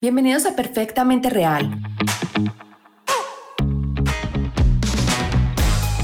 Bienvenidos 0.00 0.46
a 0.46 0.54
Perfectamente 0.54 1.28
Real. 1.28 1.76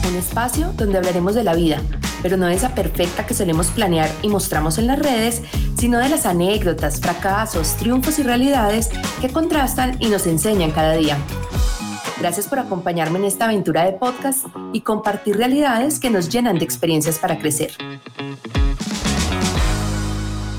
Un 0.08 0.16
espacio 0.16 0.72
donde 0.72 0.98
hablaremos 0.98 1.36
de 1.36 1.44
la 1.44 1.54
vida, 1.54 1.80
pero 2.20 2.36
no 2.36 2.46
de 2.46 2.54
esa 2.54 2.74
perfecta 2.74 3.24
que 3.24 3.34
solemos 3.34 3.68
planear 3.68 4.10
y 4.22 4.30
mostramos 4.30 4.78
en 4.78 4.88
las 4.88 4.98
redes, 4.98 5.42
sino 5.78 6.00
de 6.00 6.08
las 6.08 6.26
anécdotas, 6.26 7.00
fracasos, 7.00 7.76
triunfos 7.76 8.18
y 8.18 8.24
realidades 8.24 8.90
que 9.20 9.28
contrastan 9.28 9.96
y 10.00 10.08
nos 10.08 10.26
enseñan 10.26 10.72
cada 10.72 10.94
día. 10.94 11.16
Gracias 12.18 12.48
por 12.48 12.58
acompañarme 12.58 13.20
en 13.20 13.26
esta 13.26 13.44
aventura 13.44 13.84
de 13.84 13.92
podcast 13.92 14.44
y 14.72 14.80
compartir 14.80 15.36
realidades 15.36 16.00
que 16.00 16.10
nos 16.10 16.30
llenan 16.30 16.58
de 16.58 16.64
experiencias 16.64 17.20
para 17.20 17.38
crecer. 17.38 17.70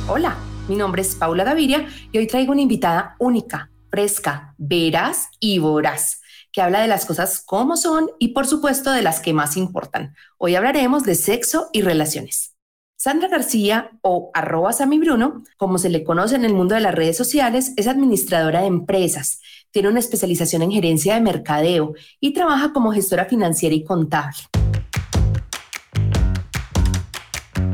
Hola. 0.07 0.37
Mi 0.67 0.75
nombre 0.75 1.03
es 1.03 1.13
Paula 1.13 1.43
Gaviria 1.43 1.87
y 2.11 2.17
hoy 2.17 2.25
traigo 2.25 2.51
una 2.51 2.61
invitada 2.61 3.15
única, 3.19 3.69
fresca, 3.91 4.55
veraz 4.57 5.27
y 5.39 5.59
voraz, 5.59 6.21
que 6.51 6.59
habla 6.59 6.81
de 6.81 6.87
las 6.87 7.05
cosas 7.05 7.43
como 7.45 7.77
son 7.77 8.09
y 8.17 8.29
por 8.29 8.47
supuesto 8.47 8.91
de 8.91 9.03
las 9.03 9.19
que 9.19 9.31
más 9.31 9.57
importan. 9.57 10.15
Hoy 10.39 10.55
hablaremos 10.55 11.03
de 11.03 11.13
sexo 11.13 11.69
y 11.71 11.83
relaciones. 11.83 12.55
Sandra 12.95 13.27
García 13.27 13.91
o 14.01 14.31
arroba 14.33 14.71
Bruno, 14.99 15.43
como 15.57 15.77
se 15.77 15.89
le 15.89 16.03
conoce 16.03 16.35
en 16.35 16.45
el 16.45 16.55
mundo 16.55 16.73
de 16.73 16.81
las 16.81 16.95
redes 16.95 17.15
sociales, 17.15 17.73
es 17.77 17.87
administradora 17.87 18.61
de 18.61 18.67
empresas, 18.67 19.41
tiene 19.69 19.89
una 19.89 19.99
especialización 19.99 20.63
en 20.63 20.71
gerencia 20.71 21.13
de 21.13 21.21
mercadeo 21.21 21.93
y 22.19 22.33
trabaja 22.33 22.73
como 22.73 22.91
gestora 22.91 23.25
financiera 23.25 23.75
y 23.75 23.83
contable. 23.83 24.39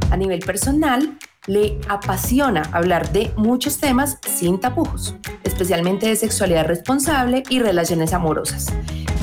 A 0.09 0.17
nivel 0.17 0.39
personal, 0.39 1.17
le 1.47 1.79
apasiona 1.89 2.61
hablar 2.71 3.11
de 3.11 3.31
muchos 3.35 3.79
temas 3.79 4.19
sin 4.21 4.59
tapujos, 4.59 5.15
especialmente 5.43 6.07
de 6.07 6.15
sexualidad 6.15 6.65
responsable 6.65 7.43
y 7.49 7.59
relaciones 7.59 8.13
amorosas. 8.13 8.67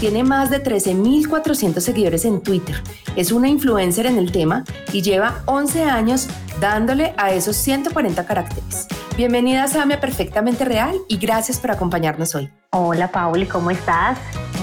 Tiene 0.00 0.24
más 0.24 0.50
de 0.50 0.62
13.400 0.62 1.80
seguidores 1.80 2.24
en 2.24 2.42
Twitter, 2.42 2.82
es 3.16 3.32
una 3.32 3.48
influencer 3.48 4.06
en 4.06 4.18
el 4.18 4.32
tema 4.32 4.64
y 4.92 5.02
lleva 5.02 5.42
11 5.46 5.84
años 5.84 6.28
dándole 6.60 7.14
a 7.16 7.32
esos 7.32 7.56
140 7.56 8.26
caracteres. 8.26 8.86
Bienvenida 9.16 9.66
Samia 9.66 10.00
Perfectamente 10.00 10.64
Real 10.64 10.96
y 11.08 11.18
gracias 11.18 11.58
por 11.58 11.70
acompañarnos 11.70 12.34
hoy. 12.34 12.50
Hola 12.70 13.10
Pauli, 13.10 13.46
¿cómo 13.46 13.70
estás? 13.70 14.18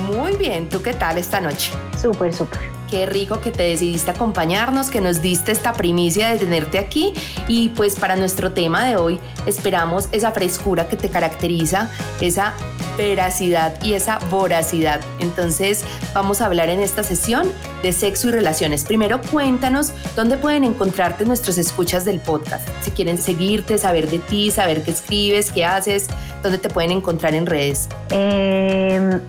Muy 0.08 0.36
bien, 0.36 0.70
¿tú 0.70 0.82
qué 0.82 0.94
tal 0.94 1.18
esta 1.18 1.42
noche? 1.42 1.72
Súper, 2.02 2.34
súper. 2.34 2.85
Qué 2.96 3.06
rico 3.06 3.42
que 3.42 3.52
te 3.52 3.64
decidiste 3.64 4.12
acompañarnos, 4.12 4.90
que 4.90 5.02
nos 5.02 5.22
diste 5.22 5.52
esta 5.52 5.74
primicia 5.74 6.30
de 6.30 6.38
tenerte 6.38 6.80
aquí 6.80 7.14
y 7.46 7.68
pues 7.68 7.98
para 8.00 8.16
nuestro 8.16 8.54
tema 8.54 8.86
de 8.86 8.96
hoy 8.96 9.20
esperamos 9.46 10.08
esa 10.14 10.32
frescura 10.32 10.88
que 10.88 10.96
te 10.96 11.10
caracteriza, 11.10 11.92
esa 12.22 12.54
veracidad 12.98 13.84
y 13.84 13.96
esa 13.96 14.20
voracidad. 14.32 15.02
Entonces 15.20 15.84
vamos 16.14 16.40
a 16.40 16.46
hablar 16.46 16.70
en 16.70 16.80
esta 16.80 17.04
sesión 17.04 17.52
de 17.84 17.92
sexo 17.92 18.30
y 18.30 18.32
relaciones. 18.32 18.86
Primero 18.86 19.20
cuéntanos 19.30 19.92
dónde 20.16 20.38
pueden 20.38 20.64
encontrarte 20.64 21.26
nuestros 21.26 21.58
escuchas 21.58 22.06
del 22.06 22.22
podcast. 22.22 22.66
Si 22.82 22.92
quieren 22.92 23.18
seguirte, 23.18 23.78
saber 23.78 24.10
de 24.10 24.20
ti, 24.20 24.52
saber 24.52 24.84
qué 24.84 24.92
escribes, 24.92 25.52
qué 25.52 25.66
haces, 25.66 26.08
dónde 26.42 26.60
te 26.60 26.70
pueden 26.70 26.92
encontrar 26.92 27.36
en 27.36 27.46
redes. 27.46 27.90
Em, 28.10 29.20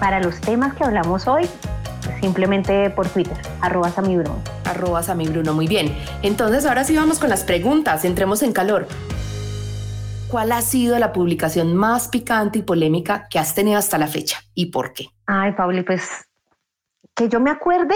para 0.00 0.18
los 0.18 0.40
temas 0.40 0.74
que 0.74 0.82
hablamos 0.82 1.28
hoy, 1.28 1.48
simplemente 2.20 2.90
por 2.90 3.08
Twitter, 3.08 3.36
arroba 3.60 3.90
Bruno. 3.96 4.42
Arroba 4.64 5.00
Bruno, 5.00 5.54
muy 5.54 5.66
bien. 5.66 5.96
Entonces 6.22 6.66
ahora 6.66 6.84
sí 6.84 6.96
vamos 6.96 7.18
con 7.18 7.30
las 7.30 7.44
preguntas, 7.44 8.04
entremos 8.04 8.42
en 8.42 8.52
calor. 8.52 8.86
¿Cuál 10.30 10.50
ha 10.52 10.60
sido 10.60 10.98
la 10.98 11.12
publicación 11.12 11.76
más 11.76 12.08
picante 12.08 12.58
y 12.58 12.62
polémica 12.62 13.28
que 13.30 13.38
has 13.38 13.54
tenido 13.54 13.78
hasta 13.78 13.96
la 13.96 14.08
fecha 14.08 14.38
y 14.54 14.66
por 14.66 14.92
qué? 14.92 15.06
Ay, 15.26 15.52
Pauli, 15.52 15.82
pues 15.82 16.26
que 17.14 17.28
yo 17.28 17.40
me 17.40 17.50
acuerde, 17.50 17.94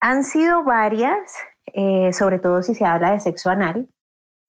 han 0.00 0.24
sido 0.24 0.64
varias, 0.64 1.32
eh, 1.66 2.12
sobre 2.12 2.38
todo 2.38 2.62
si 2.62 2.74
se 2.74 2.84
habla 2.84 3.12
de 3.12 3.20
sexo 3.20 3.50
anal, 3.50 3.88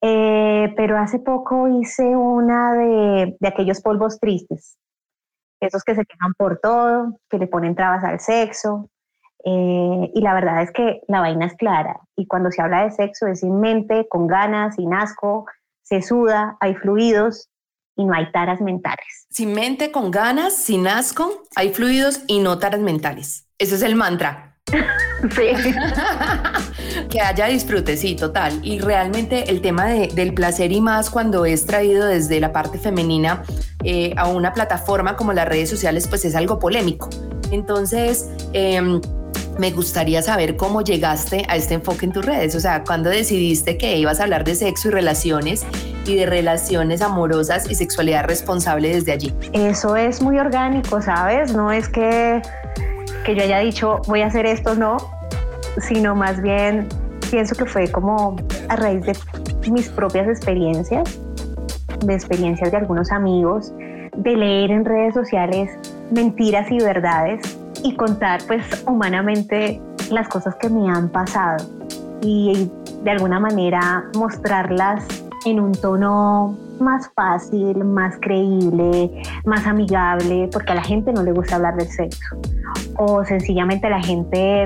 eh, 0.01 0.73
pero 0.75 0.97
hace 0.97 1.19
poco 1.19 1.67
hice 1.67 2.03
una 2.03 2.73
de, 2.73 3.37
de 3.39 3.47
aquellos 3.47 3.81
polvos 3.81 4.19
tristes, 4.19 4.77
esos 5.59 5.83
que 5.83 5.95
se 5.95 6.05
quejan 6.05 6.33
por 6.37 6.59
todo, 6.59 7.19
que 7.29 7.37
le 7.37 7.47
ponen 7.47 7.75
trabas 7.75 8.03
al 8.03 8.19
sexo. 8.19 8.89
Eh, 9.45 10.11
y 10.13 10.21
la 10.21 10.33
verdad 10.33 10.61
es 10.61 10.71
que 10.71 11.01
la 11.07 11.21
vaina 11.21 11.45
es 11.45 11.55
clara. 11.55 11.99
Y 12.15 12.27
cuando 12.27 12.51
se 12.51 12.61
habla 12.61 12.83
de 12.83 12.91
sexo 12.91 13.27
es 13.27 13.39
sin 13.39 13.59
mente, 13.59 14.07
con 14.09 14.27
ganas, 14.27 14.75
sin 14.75 14.93
asco, 14.93 15.45
se 15.83 16.01
suda, 16.01 16.57
hay 16.59 16.75
fluidos 16.75 17.49
y 17.95 18.05
no 18.05 18.13
hay 18.13 18.31
taras 18.31 18.61
mentales. 18.61 19.27
Sin 19.29 19.53
mente, 19.53 19.91
con 19.91 20.11
ganas, 20.11 20.55
sin 20.55 20.87
asco, 20.87 21.43
hay 21.55 21.73
fluidos 21.73 22.21
y 22.27 22.39
no 22.39 22.59
taras 22.59 22.79
mentales. 22.79 23.47
Ese 23.57 23.75
es 23.75 23.81
el 23.81 23.95
mantra. 23.95 24.57
Sí. 25.35 25.49
que 27.09 27.21
haya 27.21 27.47
disfrute, 27.47 27.97
sí, 27.97 28.15
total. 28.15 28.59
Y 28.63 28.79
realmente 28.79 29.49
el 29.49 29.61
tema 29.61 29.87
del 29.87 30.33
placer 30.33 30.71
y 30.71 30.79
más 30.79 31.09
cuando 31.09 31.45
es 31.45 31.65
traído 31.65 32.05
desde 32.05 32.39
la 32.39 32.53
parte 32.53 32.77
femenina 32.77 33.43
eh, 33.83 34.13
a 34.15 34.27
una 34.27 34.53
plataforma 34.53 35.15
como 35.15 35.33
las 35.33 35.47
redes 35.47 35.69
sociales, 35.69 36.07
pues 36.07 36.23
es 36.25 36.35
algo 36.35 36.59
polémico. 36.59 37.09
Entonces, 37.51 38.29
em, 38.53 39.01
me 39.57 39.71
gustaría 39.71 40.21
saber 40.21 40.55
cómo 40.55 40.81
llegaste 40.81 41.45
a 41.49 41.57
este 41.57 41.73
enfoque 41.73 42.05
en 42.05 42.13
tus 42.13 42.25
redes, 42.25 42.55
o 42.55 42.59
sea, 42.59 42.83
cuando 42.83 43.09
decidiste 43.09 43.77
que 43.77 43.97
ibas 43.97 44.19
a 44.19 44.23
hablar 44.23 44.45
de 44.45 44.55
sexo 44.55 44.87
y 44.87 44.91
relaciones 44.91 45.65
y 46.05 46.15
de 46.15 46.25
relaciones 46.25 47.01
amorosas 47.01 47.69
y 47.69 47.75
sexualidad 47.75 48.23
responsable 48.25 48.93
desde 48.93 49.11
allí. 49.11 49.33
Eso 49.51 49.97
es 49.97 50.21
muy 50.21 50.39
orgánico, 50.39 51.01
¿sabes? 51.01 51.53
No 51.53 51.71
es 51.71 51.89
que 51.89 52.41
que 53.25 53.35
yo 53.35 53.43
haya 53.43 53.59
dicho 53.59 54.01
voy 54.07 54.21
a 54.21 54.27
hacer 54.27 54.45
esto, 54.45 54.75
no, 54.75 54.97
sino 55.77 56.15
más 56.15 56.41
bien 56.41 56.87
pienso 57.29 57.55
que 57.55 57.65
fue 57.65 57.91
como 57.91 58.35
a 58.69 58.75
raíz 58.75 59.05
de 59.05 59.15
mis 59.71 59.89
propias 59.89 60.27
experiencias, 60.27 61.19
de 62.05 62.13
experiencias 62.13 62.71
de 62.71 62.77
algunos 62.77 63.11
amigos, 63.11 63.73
de 64.15 64.35
leer 64.35 64.71
en 64.71 64.85
redes 64.85 65.13
sociales 65.13 65.69
mentiras 66.11 66.69
y 66.71 66.79
verdades 66.79 67.57
y 67.83 67.95
contar 67.95 68.41
pues 68.47 68.83
humanamente 68.87 69.81
las 70.11 70.27
cosas 70.27 70.55
que 70.55 70.69
me 70.69 70.89
han 70.89 71.09
pasado 71.09 71.65
y 72.21 72.69
de 73.03 73.11
alguna 73.11 73.39
manera 73.39 74.05
mostrarlas 74.15 75.05
en 75.45 75.59
un 75.59 75.71
tono 75.71 76.57
más 76.79 77.09
fácil, 77.15 77.83
más 77.83 78.15
creíble, 78.21 79.21
más 79.45 79.65
amigable, 79.67 80.49
porque 80.51 80.71
a 80.71 80.75
la 80.75 80.83
gente 80.83 81.13
no 81.13 81.23
le 81.23 81.31
gusta 81.31 81.55
hablar 81.55 81.75
del 81.75 81.87
sexo. 81.87 82.37
O 82.97 83.23
sencillamente 83.23 83.89
la 83.89 84.01
gente 84.01 84.65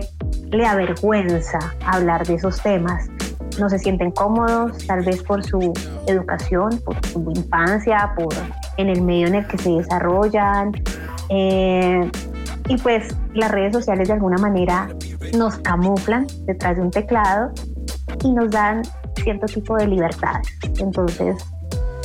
le 0.51 0.65
avergüenza 0.65 1.59
hablar 1.85 2.25
de 2.25 2.35
esos 2.35 2.61
temas. 2.61 3.07
No 3.59 3.69
se 3.69 3.77
sienten 3.77 4.11
cómodos, 4.11 4.85
tal 4.87 5.03
vez 5.03 5.21
por 5.23 5.43
su 5.43 5.73
educación, 6.07 6.79
por 6.83 7.05
su 7.05 7.31
infancia, 7.35 8.13
por 8.15 8.33
en 8.77 8.89
el 8.89 9.01
medio 9.01 9.27
en 9.27 9.35
el 9.35 9.47
que 9.47 9.57
se 9.57 9.69
desarrollan. 9.69 10.71
Eh, 11.29 12.09
y 12.69 12.77
pues 12.77 13.15
las 13.33 13.51
redes 13.51 13.73
sociales 13.73 14.07
de 14.07 14.13
alguna 14.15 14.37
manera 14.37 14.89
nos 15.37 15.57
camuflan 15.59 16.27
detrás 16.45 16.77
de 16.77 16.81
un 16.81 16.91
teclado 16.91 17.51
y 18.23 18.31
nos 18.31 18.49
dan 18.49 18.81
cierto 19.21 19.45
tipo 19.47 19.75
de 19.75 19.87
libertades. 19.87 20.47
Entonces, 20.79 21.35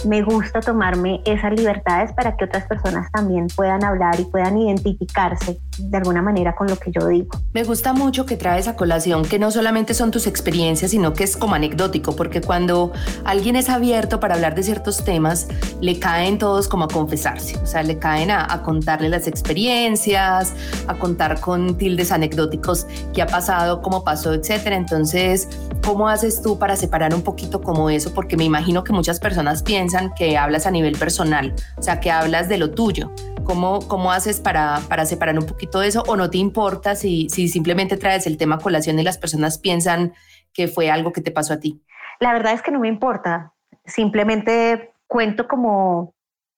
me 0.04 0.22
gusta 0.22 0.60
tomarme 0.60 1.20
esas 1.24 1.52
libertades 1.52 2.12
para 2.12 2.36
que 2.36 2.44
otras 2.44 2.66
personas 2.66 3.10
también 3.12 3.46
puedan 3.54 3.84
hablar 3.84 4.18
y 4.20 4.24
puedan 4.24 4.56
identificarse 4.56 5.58
de 5.78 5.96
alguna 5.96 6.22
manera 6.22 6.54
con 6.54 6.66
lo 6.66 6.76
que 6.76 6.90
yo 6.90 7.06
digo. 7.08 7.30
Me 7.52 7.64
gusta 7.64 7.92
mucho 7.92 8.26
que 8.26 8.36
traes 8.36 8.68
a 8.68 8.76
colación 8.76 9.24
que 9.24 9.38
no 9.38 9.50
solamente 9.50 9.94
son 9.94 10.10
tus 10.10 10.26
experiencias, 10.26 10.90
sino 10.90 11.12
que 11.14 11.24
es 11.24 11.36
como 11.36 11.54
anecdótico, 11.54 12.16
porque 12.16 12.40
cuando 12.40 12.92
alguien 13.24 13.56
es 13.56 13.68
abierto 13.68 14.20
para 14.20 14.34
hablar 14.34 14.54
de 14.54 14.62
ciertos 14.62 15.04
temas, 15.04 15.48
le 15.80 15.98
caen 15.98 16.38
todos 16.38 16.68
como 16.68 16.84
a 16.84 16.88
confesarse, 16.88 17.56
o 17.58 17.66
sea, 17.66 17.82
le 17.82 17.98
caen 17.98 18.30
a, 18.30 18.62
contarle 18.62 19.08
las 19.08 19.26
experiencias, 19.26 20.52
a 20.88 20.94
contar 20.94 21.40
con 21.40 21.78
tildes 21.78 22.10
anecdóticos 22.12 22.86
qué 23.14 23.22
ha 23.22 23.26
pasado, 23.26 23.82
cómo 23.82 24.04
pasó, 24.04 24.34
etcétera. 24.34 24.76
Entonces, 24.76 25.48
¿cómo 25.88 26.10
haces 26.10 26.42
tú 26.42 26.58
para 26.58 26.76
separar 26.76 27.14
un 27.14 27.22
poquito 27.22 27.62
como 27.62 27.88
eso? 27.88 28.12
Porque 28.12 28.36
me 28.36 28.44
imagino 28.44 28.84
que 28.84 28.92
muchas 28.92 29.18
personas 29.18 29.62
piensan 29.62 30.12
que 30.12 30.36
hablas 30.36 30.66
a 30.66 30.70
nivel 30.70 30.98
personal, 30.98 31.54
o 31.78 31.82
sea, 31.82 31.98
que 31.98 32.10
hablas 32.10 32.46
de 32.50 32.58
lo 32.58 32.72
tuyo. 32.72 33.10
¿Cómo, 33.42 33.78
cómo 33.88 34.12
haces 34.12 34.38
para, 34.38 34.80
para 34.90 35.06
separar 35.06 35.38
un 35.38 35.46
poquito 35.46 35.80
eso 35.80 36.02
o 36.06 36.14
no 36.14 36.28
te 36.28 36.36
importa 36.36 36.94
si, 36.94 37.30
si 37.30 37.48
simplemente 37.48 37.96
traes 37.96 38.26
el 38.26 38.36
tema 38.36 38.58
colación 38.58 38.98
y 38.98 39.02
las 39.02 39.16
personas 39.16 39.56
piensan 39.56 40.12
que 40.52 40.68
fue 40.68 40.90
algo 40.90 41.10
que 41.10 41.22
te 41.22 41.30
pasó 41.30 41.54
a 41.54 41.58
ti? 41.58 41.82
La 42.20 42.34
verdad 42.34 42.52
es 42.52 42.60
que 42.60 42.70
no 42.70 42.80
me 42.80 42.88
importa. 42.88 43.54
Simplemente 43.86 44.92
cuento 45.06 45.48
como, 45.48 46.14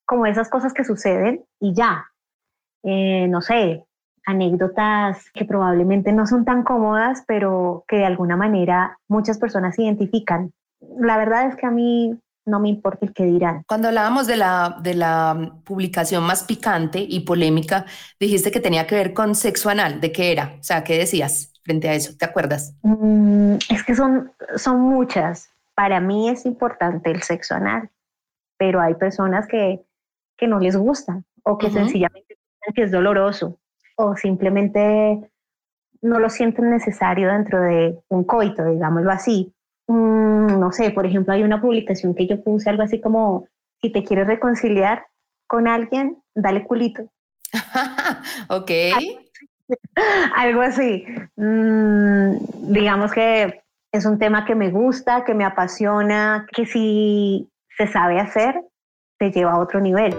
como 0.06 0.26
esas 0.26 0.50
cosas 0.50 0.72
que 0.72 0.82
suceden 0.82 1.44
y 1.60 1.72
ya. 1.72 2.04
Eh, 2.82 3.28
no 3.28 3.42
sé, 3.42 3.84
anécdotas 4.30 5.30
que 5.32 5.44
probablemente 5.44 6.12
no 6.12 6.26
son 6.26 6.44
tan 6.44 6.62
cómodas, 6.62 7.24
pero 7.26 7.84
que 7.86 7.96
de 7.96 8.06
alguna 8.06 8.36
manera 8.36 8.98
muchas 9.08 9.38
personas 9.38 9.78
identifican. 9.78 10.52
La 10.98 11.18
verdad 11.18 11.46
es 11.46 11.56
que 11.56 11.66
a 11.66 11.70
mí 11.70 12.18
no 12.46 12.60
me 12.60 12.68
importa 12.68 13.06
el 13.06 13.12
que 13.12 13.24
dirán. 13.24 13.64
Cuando 13.66 13.88
hablábamos 13.88 14.26
de 14.26 14.36
la, 14.36 14.78
de 14.82 14.94
la 14.94 15.52
publicación 15.64 16.24
más 16.24 16.44
picante 16.44 17.04
y 17.06 17.20
polémica, 17.20 17.84
dijiste 18.18 18.50
que 18.50 18.60
tenía 18.60 18.86
que 18.86 18.94
ver 18.94 19.12
con 19.12 19.34
sexo 19.34 19.70
anal. 19.70 20.00
¿De 20.00 20.12
qué 20.12 20.32
era? 20.32 20.56
O 20.58 20.62
sea, 20.62 20.82
¿qué 20.84 20.98
decías 20.98 21.52
frente 21.62 21.88
a 21.88 21.94
eso? 21.94 22.16
¿Te 22.16 22.24
acuerdas? 22.24 22.74
Mm, 22.82 23.56
es 23.68 23.84
que 23.84 23.94
son, 23.94 24.32
son 24.56 24.80
muchas. 24.80 25.50
Para 25.74 26.00
mí 26.00 26.28
es 26.28 26.46
importante 26.46 27.10
el 27.10 27.22
sexo 27.22 27.54
anal, 27.54 27.90
pero 28.58 28.80
hay 28.80 28.94
personas 28.94 29.46
que, 29.46 29.82
que 30.36 30.46
no 30.46 30.58
les 30.58 30.76
gusta 30.76 31.22
o 31.42 31.58
que 31.58 31.70
sencillamente 31.70 32.36
que 32.74 32.82
es 32.82 32.90
doloroso 32.90 33.58
o 34.06 34.16
simplemente 34.16 35.30
no 36.02 36.18
lo 36.18 36.30
sienten 36.30 36.70
necesario 36.70 37.30
dentro 37.30 37.60
de 37.62 37.98
un 38.08 38.24
coito, 38.24 38.64
digámoslo 38.64 39.10
así. 39.10 39.52
Mm, 39.86 40.58
no 40.58 40.72
sé, 40.72 40.90
por 40.90 41.06
ejemplo, 41.06 41.34
hay 41.34 41.42
una 41.42 41.60
publicación 41.60 42.14
que 42.14 42.26
yo 42.26 42.42
puse 42.42 42.70
algo 42.70 42.82
así 42.82 43.00
como, 43.00 43.46
si 43.80 43.90
te 43.90 44.04
quieres 44.04 44.26
reconciliar 44.26 45.06
con 45.46 45.68
alguien, 45.68 46.16
dale 46.34 46.64
culito. 46.64 47.10
ok. 48.48 48.70
algo 50.36 50.62
así. 50.62 51.04
Mm, 51.36 52.36
digamos 52.72 53.12
que 53.12 53.62
es 53.92 54.06
un 54.06 54.18
tema 54.18 54.44
que 54.44 54.54
me 54.54 54.70
gusta, 54.70 55.24
que 55.24 55.34
me 55.34 55.44
apasiona, 55.44 56.46
que 56.52 56.66
si 56.66 57.48
se 57.76 57.86
sabe 57.86 58.20
hacer, 58.20 58.60
te 59.18 59.30
lleva 59.30 59.52
a 59.52 59.58
otro 59.58 59.80
nivel. 59.80 60.14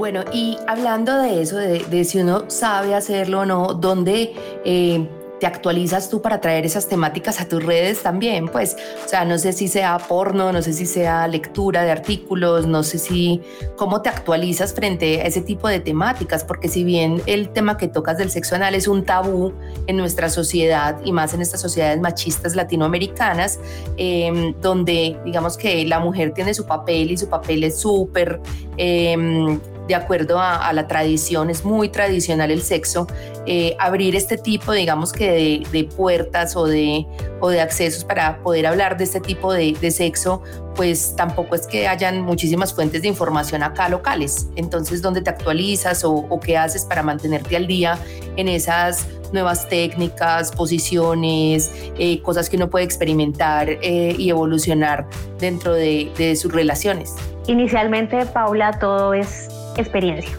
Bueno, 0.00 0.24
y 0.32 0.56
hablando 0.66 1.18
de 1.18 1.42
eso, 1.42 1.58
de, 1.58 2.04
si 2.06 2.20
uno 2.20 2.44
sabe 2.48 2.94
hacerlo 2.94 3.40
o 3.40 3.44
no, 3.44 3.74
¿dónde 3.74 4.32
eh, 4.64 5.06
te 5.40 5.46
actualizas 5.46 6.08
tú 6.08 6.22
para 6.22 6.40
traer 6.40 6.64
esas 6.64 6.88
temáticas 6.88 7.38
a 7.38 7.46
tus 7.46 7.62
redes 7.62 8.02
también? 8.02 8.48
Pues, 8.48 8.78
o 9.04 9.06
sea, 9.06 9.26
no 9.26 9.36
sé 9.36 9.52
si 9.52 9.68
sea 9.68 9.98
porno, 9.98 10.54
no 10.54 10.62
sé 10.62 10.72
si 10.72 10.86
sea 10.86 11.28
lectura 11.28 11.82
de 11.82 11.90
artículos, 11.90 12.66
no 12.66 12.82
sé 12.82 12.96
si 12.96 13.42
cómo 13.76 14.00
te 14.00 14.08
actualizas 14.08 14.72
frente 14.72 15.20
a 15.20 15.24
ese 15.26 15.42
tipo 15.42 15.68
de 15.68 15.80
temáticas, 15.80 16.44
porque 16.44 16.68
si 16.68 16.82
bien 16.82 17.20
el 17.26 17.50
tema 17.50 17.76
que 17.76 17.86
tocas 17.86 18.16
del 18.16 18.30
sexo 18.30 18.54
anal 18.54 18.74
es 18.74 18.88
un 18.88 19.04
tabú 19.04 19.52
en 19.86 19.98
nuestra 19.98 20.30
sociedad 20.30 20.98
y 21.04 21.12
más 21.12 21.34
en 21.34 21.42
estas 21.42 21.60
sociedades 21.60 22.00
machistas 22.00 22.56
latinoamericanas, 22.56 23.60
em, 23.98 24.54
donde 24.62 25.18
digamos 25.26 25.58
que 25.58 25.84
la 25.84 26.00
mujer 26.00 26.32
tiene 26.32 26.54
su 26.54 26.64
papel 26.64 27.10
y 27.10 27.18
su 27.18 27.28
papel 27.28 27.64
es 27.64 27.78
súper... 27.78 28.40
Em, 28.78 29.60
de 29.88 29.94
acuerdo 29.94 30.38
a, 30.38 30.72
la 30.72 30.86
tradición, 30.86 31.50
es 31.50 31.64
muy 31.64 31.88
tradicional 31.88 32.50
el 32.50 32.62
sexo, 32.62 33.08
eh, 33.46 33.76
abrir 33.80 34.14
este 34.14 34.38
tipo, 34.38 34.72
digamos 34.72 35.12
que 35.12 35.64
de, 35.70 35.84
puertas 35.96 36.54
o 36.54 36.66
de, 36.66 37.06
o 37.40 37.48
de 37.48 37.60
accesos 37.60 38.04
para 38.04 38.38
poder 38.42 38.66
hablar 38.66 38.96
de 38.96 39.04
este 39.04 39.20
tipo 39.20 39.52
de, 39.52 39.90
sexo, 39.90 40.42
pues 40.76 41.16
tampoco 41.16 41.56
es 41.56 41.66
que 41.66 41.88
hayan 41.88 42.20
muchísimas 42.20 42.72
fuentes 42.72 43.02
de 43.02 43.08
información 43.08 43.64
acá 43.64 43.88
locales. 43.88 44.48
Entonces, 44.54 45.02
¿dónde 45.02 45.22
te 45.22 45.30
actualizas 45.30 46.04
o, 46.04 46.38
qué 46.40 46.56
haces 46.56 46.84
para 46.84 47.02
mantenerte 47.02 47.56
al 47.56 47.66
día 47.66 47.98
en 48.36 48.48
esas 48.48 49.08
nuevas 49.32 49.68
técnicas, 49.68 50.52
posiciones, 50.52 51.72
eh, 51.98 52.22
cosas 52.22 52.48
que 52.48 52.56
uno 52.56 52.70
puede 52.70 52.84
experimentar 52.84 53.68
eh, 53.68 54.14
y 54.16 54.30
evolucionar 54.30 55.08
dentro 55.38 55.74
de, 55.74 56.12
de 56.16 56.36
sus 56.36 56.52
relaciones? 56.52 57.14
Inicialmente, 57.48 58.26
Paula, 58.26 58.78
todo 58.78 59.12
es 59.14 59.48
experiencia. 59.76 60.36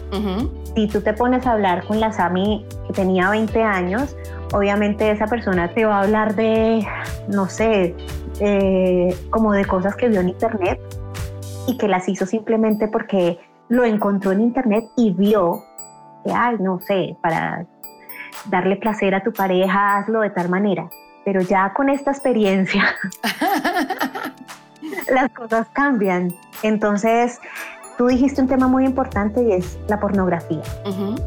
Si 0.74 0.88
tú 0.88 1.00
te 1.00 1.12
pones 1.12 1.46
a 1.46 1.52
hablar 1.52 1.84
con 1.84 2.00
la 2.00 2.12
Sami 2.12 2.66
que 2.86 2.92
tenía 2.92 3.30
20 3.30 3.62
años, 3.62 4.16
obviamente 4.52 5.10
esa 5.10 5.26
persona 5.26 5.68
te 5.68 5.84
va 5.84 5.98
a 5.98 6.02
hablar 6.02 6.34
de, 6.34 6.86
no 7.28 7.48
sé, 7.48 7.94
como 9.30 9.52
de 9.52 9.64
cosas 9.64 9.96
que 9.96 10.08
vio 10.08 10.20
en 10.20 10.30
internet 10.30 10.80
y 11.66 11.76
que 11.76 11.88
las 11.88 12.08
hizo 12.08 12.26
simplemente 12.26 12.88
porque 12.88 13.38
lo 13.68 13.84
encontró 13.84 14.32
en 14.32 14.40
internet 14.40 14.84
y 14.96 15.12
vio 15.12 15.62
que, 16.24 16.32
ay, 16.32 16.56
no 16.60 16.80
sé, 16.80 17.16
para 17.22 17.66
darle 18.46 18.76
placer 18.76 19.14
a 19.14 19.22
tu 19.22 19.32
pareja, 19.32 19.98
hazlo 19.98 20.20
de 20.20 20.30
tal 20.30 20.48
manera. 20.48 20.88
Pero 21.24 21.40
ya 21.40 21.72
con 21.72 21.88
esta 21.88 22.10
experiencia, 22.10 22.96
las 25.12 25.30
cosas 25.32 25.68
cambian. 25.72 26.32
Entonces, 26.62 27.40
Tú 27.96 28.06
dijiste 28.06 28.40
un 28.40 28.48
tema 28.48 28.68
muy 28.68 28.84
importante 28.86 29.42
y 29.42 29.52
es 29.52 29.78
la 29.88 30.00
pornografía. 30.00 30.62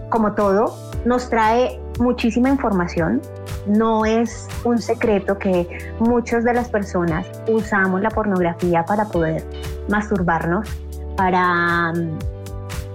Como 0.10 0.34
todo, 0.34 0.76
nos 1.06 1.30
trae 1.30 1.80
muchísima 2.00 2.50
información. 2.50 3.22
No 3.68 4.06
es 4.06 4.48
un 4.64 4.80
secreto 4.80 5.38
que 5.38 5.94
muchas 6.00 6.44
de 6.44 6.54
las 6.54 6.70
personas 6.70 7.28
usamos 7.48 8.02
la 8.02 8.10
pornografía 8.10 8.84
para 8.84 9.06
poder 9.06 9.44
masturbarnos, 9.90 10.68
para 11.16 11.94
mm, 11.94 12.18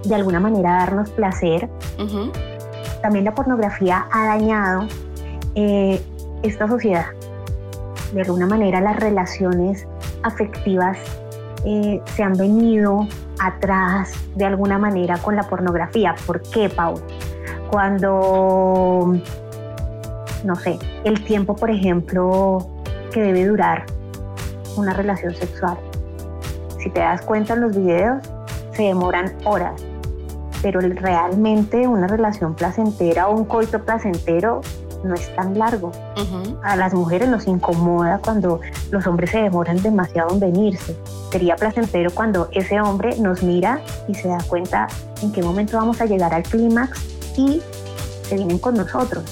de 0.07 0.15
alguna 0.15 0.39
manera 0.39 0.73
darnos 0.73 1.09
placer. 1.11 1.69
También 3.01 3.25
la 3.25 3.33
pornografía 3.33 4.05
ha 4.11 4.25
dañado 4.25 4.87
eh, 5.55 6.01
esta 6.43 6.67
sociedad. 6.67 7.05
De 8.13 8.21
alguna 8.21 8.45
manera 8.45 8.81
las 8.81 8.97
relaciones 8.97 9.87
afectivas 10.23 10.97
se 11.63 12.23
han 12.23 12.33
venido 12.33 13.07
atrás 13.39 14.13
de 14.35 14.45
alguna 14.45 14.77
manera 14.77 15.17
con 15.17 15.35
la 15.35 15.43
pornografía. 15.43 16.15
¿Por 16.25 16.41
qué, 16.41 16.69
Paul? 16.69 17.01
Cuando, 17.69 19.15
no 20.43 20.55
sé, 20.55 20.77
el 21.03 21.23
tiempo, 21.23 21.55
por 21.55 21.69
ejemplo, 21.69 22.67
que 23.11 23.21
debe 23.21 23.45
durar 23.45 23.85
una 24.77 24.93
relación 24.93 25.33
sexual. 25.35 25.77
Si 26.79 26.89
te 26.89 26.99
das 26.99 27.21
cuenta 27.21 27.53
en 27.53 27.61
los 27.61 27.75
videos, 27.75 28.23
se 28.73 28.83
demoran 28.83 29.31
horas, 29.45 29.85
pero 30.61 30.79
realmente 30.79 31.87
una 31.87 32.07
relación 32.07 32.55
placentera 32.55 33.27
o 33.27 33.35
un 33.35 33.45
coito 33.45 33.83
placentero 33.83 34.61
no 35.03 35.15
es 35.15 35.33
tan 35.35 35.57
largo. 35.57 35.91
A 36.63 36.75
las 36.75 36.93
mujeres 36.93 37.29
nos 37.29 37.47
incomoda 37.47 38.19
cuando 38.19 38.59
los 38.91 39.05
hombres 39.07 39.31
se 39.31 39.39
demoran 39.39 39.81
demasiado 39.81 40.33
en 40.33 40.39
venirse. 40.39 40.95
Sería 41.31 41.55
placentero 41.55 42.11
cuando 42.11 42.49
ese 42.51 42.79
hombre 42.79 43.15
nos 43.19 43.43
mira 43.43 43.81
y 44.07 44.15
se 44.15 44.27
da 44.27 44.39
cuenta 44.47 44.87
en 45.21 45.31
qué 45.31 45.41
momento 45.41 45.77
vamos 45.77 46.01
a 46.01 46.05
llegar 46.05 46.33
al 46.33 46.43
clímax 46.43 47.05
y 47.37 47.61
se 48.23 48.35
vienen 48.35 48.59
con 48.59 48.75
nosotros. 48.75 49.23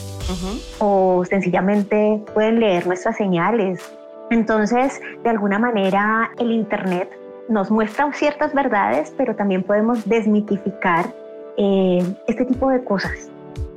O 0.77 1.23
sencillamente 1.27 2.21
pueden 2.33 2.59
leer 2.59 2.85
nuestras 2.85 3.17
señales. 3.17 3.81
Entonces, 4.29 5.01
de 5.23 5.29
alguna 5.29 5.57
manera, 5.57 6.31
el 6.37 6.51
Internet 6.51 7.09
nos 7.47 7.71
muestra 7.71 8.13
ciertas 8.13 8.53
verdades, 8.53 9.11
pero 9.17 9.35
también 9.35 9.63
podemos 9.63 10.07
desmitificar 10.07 11.11
eh, 11.57 12.05
este 12.27 12.45
tipo 12.45 12.69
de 12.69 12.83
cosas. 12.83 13.31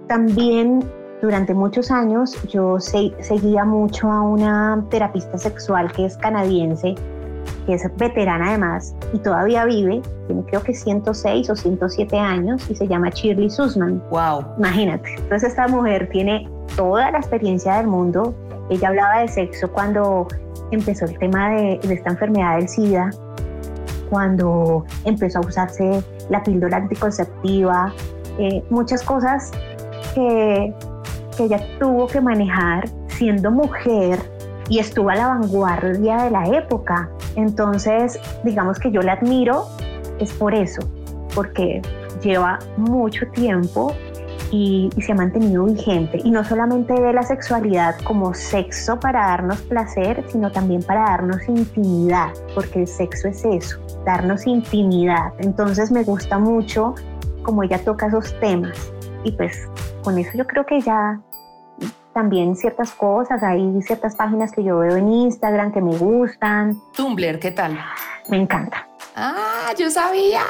También 0.08 0.84
durante 1.22 1.54
muchos 1.54 1.92
años 1.92 2.36
yo 2.48 2.80
seguía 2.80 3.64
mucho 3.64 4.10
a 4.10 4.22
una 4.22 4.84
terapista 4.90 5.38
sexual 5.38 5.90
que 5.92 6.04
es 6.04 6.16
canadiense, 6.16 6.96
que 7.64 7.74
es 7.74 7.84
veterana 7.96 8.48
además 8.48 8.94
y 9.12 9.18
todavía 9.20 9.64
vive, 9.64 10.02
tiene 10.26 10.42
creo 10.46 10.62
que 10.64 10.74
106 10.74 11.48
o 11.48 11.54
107 11.54 12.18
años 12.18 12.68
y 12.68 12.74
se 12.74 12.88
llama 12.88 13.10
Shirley 13.10 13.48
Sussman. 13.48 14.02
Wow. 14.10 14.44
Imagínate. 14.58 15.14
Entonces 15.14 15.50
esta 15.50 15.68
mujer 15.68 16.08
tiene 16.10 16.50
toda 16.76 17.12
la 17.12 17.18
experiencia 17.18 17.76
del 17.76 17.86
mundo. 17.86 18.34
Ella 18.68 18.88
hablaba 18.88 19.20
de 19.20 19.28
sexo 19.28 19.70
cuando 19.70 20.26
empezó 20.72 21.04
el 21.04 21.16
tema 21.18 21.50
de, 21.50 21.74
esta 21.88 22.10
enfermedad 22.10 22.56
del 22.56 22.68
SIDA, 22.68 23.10
cuando 24.10 24.84
empezó 25.04 25.38
a 25.38 25.42
usarse 25.42 26.02
la 26.30 26.42
píldora 26.42 26.78
anticonceptiva, 26.78 27.92
eh, 28.38 28.64
muchas 28.70 29.04
cosas 29.04 29.52
que 30.14 30.74
que 31.36 31.44
ella 31.44 31.60
tuvo 31.78 32.06
que 32.06 32.20
manejar 32.20 32.88
siendo 33.08 33.50
mujer 33.50 34.18
y 34.68 34.78
estuvo 34.78 35.10
a 35.10 35.14
la 35.14 35.26
vanguardia 35.28 36.24
de 36.24 36.30
la 36.30 36.46
época. 36.46 37.10
Entonces, 37.36 38.18
digamos 38.44 38.78
que 38.78 38.90
yo 38.90 39.02
la 39.02 39.14
admiro, 39.14 39.66
es 40.18 40.32
por 40.32 40.54
eso, 40.54 40.82
porque 41.34 41.82
lleva 42.22 42.58
mucho 42.76 43.26
tiempo 43.32 43.94
y, 44.52 44.90
se 45.00 45.12
ha 45.12 45.14
mantenido 45.14 45.64
vigente. 45.64 46.20
Y 46.22 46.30
no 46.30 46.44
solamente 46.44 46.92
ve 47.00 47.12
la 47.12 47.22
sexualidad 47.22 47.96
como 48.04 48.34
sexo 48.34 49.00
para 49.00 49.20
darnos 49.26 49.60
placer, 49.62 50.24
sino 50.28 50.52
también 50.52 50.82
para 50.82 51.00
darnos 51.00 51.48
intimidad, 51.48 52.30
porque 52.54 52.80
el 52.80 52.86
sexo 52.86 53.28
es 53.28 53.44
eso, 53.44 53.80
darnos 54.04 54.46
intimidad. 54.46 55.32
Entonces 55.38 55.90
me 55.90 56.04
gusta 56.04 56.38
mucho 56.38 56.94
como 57.42 57.62
ella 57.62 57.82
toca 57.82 58.06
esos 58.06 58.38
temas. 58.40 58.92
Y 59.24 59.32
pues 59.32 59.68
con 60.02 60.18
eso 60.18 60.30
yo 60.34 60.46
creo 60.46 60.66
que 60.66 60.80
ya 60.80 61.20
también 62.12 62.56
ciertas 62.56 62.90
cosas, 62.92 63.42
hay 63.42 63.80
ciertas 63.82 64.16
páginas 64.16 64.52
que 64.52 64.62
yo 64.62 64.78
veo 64.78 64.96
en 64.96 65.08
Instagram 65.08 65.72
que 65.72 65.80
me 65.80 65.96
gustan. 65.96 66.78
Tumblr, 66.94 67.38
¿qué 67.38 67.50
tal? 67.50 67.78
Me 68.28 68.36
encanta. 68.36 68.86
Ah, 69.16 69.72
yo 69.78 69.90
sabía. 69.90 70.42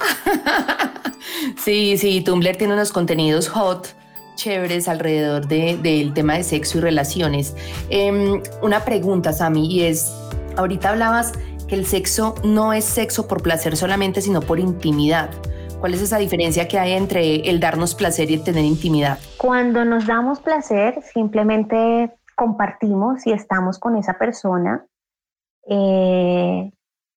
sí, 1.57 1.97
sí, 1.99 2.21
Tumblr 2.21 2.57
tiene 2.57 2.75
unos 2.75 2.93
contenidos 2.93 3.49
hot 3.49 3.95
chéveres 4.35 4.89
alrededor 4.89 5.47
del 5.47 6.15
tema 6.15 6.35
de 6.35 6.43
sexo 6.45 6.79
y 6.79 6.81
relaciones. 6.81 7.55
Em, 7.91 8.43
una 8.61 8.85
pregunta, 8.85 9.33
Sami, 9.33 9.73
y 9.73 9.85
es, 9.85 10.13
ahorita 10.57 10.91
hablabas 10.91 11.33
que 11.69 11.75
el 11.75 11.87
sexo 11.87 12.35
no 12.43 12.73
es 12.73 12.85
sexo 12.85 13.29
por 13.29 13.43
placer 13.43 13.77
solamente, 13.77 14.21
sino 14.21 14.41
por 14.41 14.59
intimidad. 14.59 15.31
¿Cuál 15.83 15.95
es 15.95 16.03
esa 16.03 16.19
diferencia 16.19 16.69
que 16.69 16.79
hay 16.79 16.93
entre 16.93 17.51
el 17.51 17.59
darnos 17.59 17.97
placer 17.97 18.31
y 18.31 18.35
el 18.35 18.45
tener 18.45 18.65
intimidad? 18.65 19.19
Cuando 19.37 19.85
nos 19.85 20.07
damos 20.07 20.39
placer, 20.39 21.03
simplemente 21.03 22.17
compartimos 22.37 23.27
y 23.27 23.33
estamos 23.33 23.81
con 23.81 23.97
esa 23.97 24.17
persona 24.17 24.87
eh, 25.69 26.71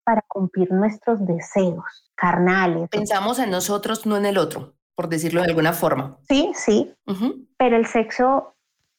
para 0.03 0.23
cumplir 0.27 0.71
nuestros 0.71 1.23
deseos 1.27 2.09
carnales. 2.15 2.89
Pensamos 2.89 3.37
en 3.37 3.51
nosotros, 3.51 4.07
no 4.07 4.17
en 4.17 4.25
el 4.25 4.39
otro, 4.39 4.73
por 4.95 5.09
decirlo 5.09 5.43
de 5.43 5.49
alguna 5.49 5.73
forma. 5.73 6.17
Sí, 6.27 6.51
sí, 6.55 6.91
pero 7.57 7.75
el 7.75 7.85
sexo 7.85 8.55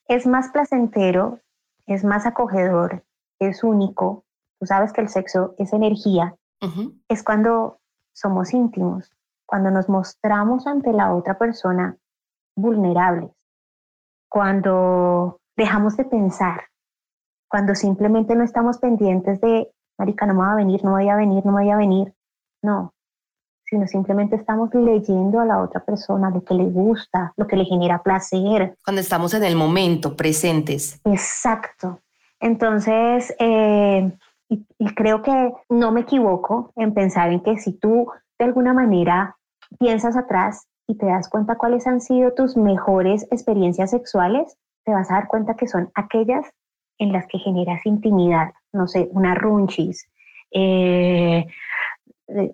es 0.07 0.29
más 0.29 0.51
placentero, 0.51 1.41
es 1.89 2.05
más 2.05 2.25
acogedor, 2.25 3.03
es 3.41 3.65
único. 3.65 4.23
Tú 4.61 4.67
sabes 4.67 4.93
que 4.93 5.01
el 5.01 5.09
sexo 5.09 5.57
es 5.59 5.73
energía. 5.73 6.37
Es 7.09 7.25
cuando 7.25 7.81
somos 8.13 8.55
íntimos, 8.55 9.16
cuando 9.47 9.71
nos 9.71 9.89
mostramos 9.89 10.67
ante 10.67 10.93
la 10.93 11.15
otra 11.15 11.39
persona 11.39 11.97
vulnerables, 12.57 13.31
cuando 14.29 15.41
dejamos 15.57 15.97
de 15.97 16.05
pensar, 16.05 16.65
cuando 17.49 17.75
simplemente 17.75 18.35
no 18.35 18.45
estamos 18.45 18.79
pendientes 18.79 19.41
de, 19.41 19.71
marica, 19.99 20.27
no 20.27 20.35
me 20.35 20.41
va 20.41 20.53
a 20.53 20.57
venir, 20.57 20.85
no 20.85 20.91
me 20.91 21.05
voy 21.05 21.09
a 21.09 21.17
venir, 21.17 21.47
no 21.47 21.53
me 21.53 21.63
voy 21.63 21.71
a 21.71 21.77
venir, 21.77 22.13
no, 22.63 22.93
sino 23.65 23.87
simplemente 23.87 24.37
estamos 24.37 24.75
leyendo 24.75 25.41
a 25.41 25.45
la 25.45 25.63
otra 25.63 25.85
persona 25.85 26.31
lo 26.31 26.43
que 26.43 26.55
le 26.55 26.65
gusta, 26.65 27.33
lo 27.37 27.47
que 27.47 27.57
le 27.57 27.65
genera 27.65 28.03
placer. 28.03 28.77
Cuando 28.85 29.01
estamos 29.01 29.33
en 29.35 29.45
el 29.45 29.57
momento, 29.57 30.17
presentes. 30.17 31.01
Exacto. 31.05 32.01
Entonces, 32.41 33.35
eh, 33.39 34.13
y 34.49 34.95
creo 34.95 35.23
que 35.23 35.53
no 35.69 35.93
me 35.93 36.03
equivoco 36.03 36.73
en 36.77 36.95
pensar 36.95 37.33
en 37.33 37.41
que 37.41 37.57
si 37.59 37.73
tú 37.73 38.09
de 38.39 38.45
alguna 38.45 38.73
manera 38.73 39.36
piensas 39.79 40.17
atrás 40.17 40.67
y 40.87 40.97
te 40.97 41.07
das 41.07 41.29
cuenta 41.29 41.57
cuáles 41.57 41.87
han 41.87 42.01
sido 42.01 42.33
tus 42.33 42.57
mejores 42.57 43.27
experiencias 43.31 43.91
sexuales, 43.91 44.57
te 44.85 44.93
vas 44.93 45.11
a 45.11 45.15
dar 45.15 45.29
cuenta 45.29 45.55
que 45.55 45.67
son 45.67 45.91
aquellas 45.95 46.47
en 46.99 47.13
las 47.13 47.27
que 47.27 47.39
generas 47.39 47.85
intimidad, 47.85 48.53
no 48.73 48.87
sé, 48.87 49.09
una 49.13 49.35
runchis, 49.35 50.09
eh, 50.53 51.47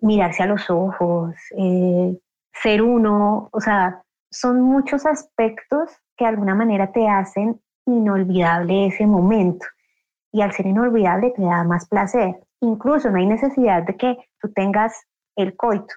mirarse 0.00 0.42
a 0.42 0.46
los 0.46 0.68
ojos, 0.70 1.34
eh, 1.56 2.18
ser 2.52 2.82
uno, 2.82 3.48
o 3.52 3.60
sea, 3.60 4.02
son 4.30 4.62
muchos 4.62 5.06
aspectos 5.06 5.90
que 6.16 6.24
de 6.24 6.30
alguna 6.30 6.54
manera 6.54 6.90
te 6.90 7.06
hacen 7.08 7.60
inolvidable 7.86 8.86
ese 8.86 9.06
momento. 9.06 9.66
Y 10.32 10.40
al 10.40 10.52
ser 10.52 10.66
inolvidable 10.66 11.32
te 11.36 11.42
da 11.42 11.62
más 11.64 11.86
placer. 11.86 12.40
Incluso 12.60 13.10
no 13.10 13.18
hay 13.18 13.26
necesidad 13.26 13.82
de 13.82 13.96
que 13.96 14.16
tú 14.40 14.50
tengas 14.52 14.94
el 15.36 15.54
coito 15.56 15.94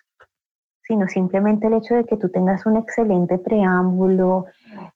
sino 0.87 1.07
simplemente 1.07 1.67
el 1.67 1.73
hecho 1.73 1.95
de 1.95 2.05
que 2.05 2.17
tú 2.17 2.29
tengas 2.29 2.65
un 2.65 2.77
excelente 2.77 3.37
preámbulo, 3.39 4.45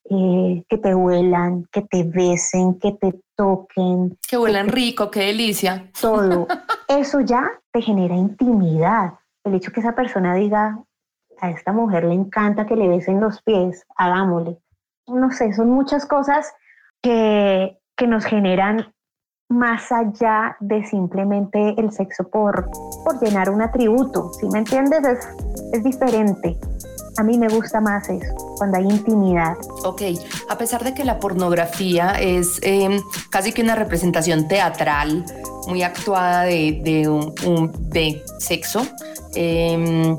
eh, 0.08 0.64
que 0.68 0.78
te 0.78 0.94
huelan, 0.94 1.66
que 1.72 1.82
te 1.82 2.04
besen, 2.04 2.78
que 2.78 2.92
te 2.92 3.20
toquen. 3.34 4.16
Que 4.28 4.38
huelan 4.38 4.68
rico, 4.68 5.10
qué 5.10 5.20
delicia. 5.20 5.90
Todo. 6.00 6.46
Eso 6.88 7.20
ya 7.20 7.50
te 7.72 7.82
genera 7.82 8.14
intimidad. 8.14 9.14
El 9.44 9.54
hecho 9.54 9.72
que 9.72 9.80
esa 9.80 9.94
persona 9.94 10.34
diga, 10.34 10.78
a 11.40 11.50
esta 11.50 11.72
mujer 11.72 12.04
le 12.04 12.14
encanta 12.14 12.66
que 12.66 12.76
le 12.76 12.86
besen 12.86 13.20
los 13.20 13.42
pies, 13.42 13.84
hagámosle. 13.96 14.58
No 15.06 15.30
sé, 15.32 15.52
son 15.52 15.70
muchas 15.70 16.06
cosas 16.06 16.52
que, 17.02 17.78
que 17.96 18.06
nos 18.06 18.24
generan 18.24 18.92
más 19.50 19.90
allá 19.90 20.56
de 20.60 20.82
simplemente 20.84 21.74
el 21.76 21.92
sexo 21.92 22.24
por, 22.28 22.70
por 23.04 23.20
llenar 23.20 23.50
un 23.50 23.60
atributo. 23.60 24.32
Si 24.40 24.46
me 24.46 24.60
entiendes, 24.60 25.00
es, 25.04 25.28
es 25.72 25.84
diferente. 25.84 26.56
A 27.18 27.22
mí 27.22 27.36
me 27.36 27.48
gusta 27.48 27.80
más 27.80 28.08
eso, 28.08 28.34
cuando 28.56 28.78
hay 28.78 28.84
intimidad. 28.84 29.56
Ok, 29.84 30.02
a 30.48 30.56
pesar 30.56 30.84
de 30.84 30.94
que 30.94 31.04
la 31.04 31.18
pornografía 31.18 32.12
es 32.12 32.60
em, 32.62 33.02
casi 33.28 33.52
que 33.52 33.62
una 33.62 33.74
representación 33.74 34.48
teatral 34.48 35.24
muy 35.66 35.82
actuada 35.82 36.44
de, 36.44 36.80
de, 36.82 37.08
un, 37.08 37.72
de 37.90 38.22
sexo, 38.38 38.86
em, 39.34 40.16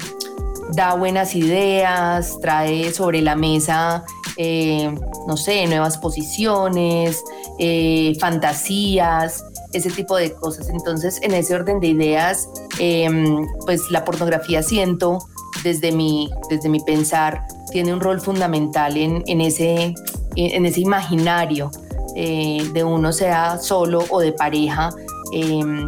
da 0.74 0.94
buenas 0.96 1.34
ideas, 1.34 2.38
trae 2.42 2.92
sobre 2.92 3.22
la 3.22 3.36
mesa, 3.36 4.04
eh, 4.38 4.94
no 5.28 5.38
sé, 5.38 5.68
nuevas 5.68 5.98
posiciones, 5.98 7.24
eh, 7.60 8.14
fantasías, 8.20 9.44
ese 9.74 9.90
tipo 9.92 10.16
de 10.16 10.34
cosas. 10.34 10.70
Entonces, 10.70 11.20
en 11.22 11.34
ese 11.34 11.56
orden 11.56 11.80
de 11.80 11.88
ideas, 11.88 12.50
em, 12.80 13.48
pues 13.66 13.90
la 13.92 14.04
pornografía 14.06 14.64
siento, 14.64 15.20
desde 15.64 15.92
mi, 15.92 16.30
desde 16.50 16.70
mi 16.70 16.80
pensar, 16.80 17.46
tiene 17.72 17.94
un 17.94 18.02
rol 18.02 18.20
fundamental 18.20 18.98
en, 18.98 19.24
en 19.28 19.42
ese, 19.42 19.94
en 20.36 20.66
ese 20.66 20.82
imaginario 20.82 21.72
eh, 22.16 22.70
de 22.74 22.84
uno 22.84 23.14
sea 23.14 23.58
solo 23.58 24.04
o 24.10 24.20
de 24.20 24.34
pareja, 24.34 24.90
em, 25.32 25.88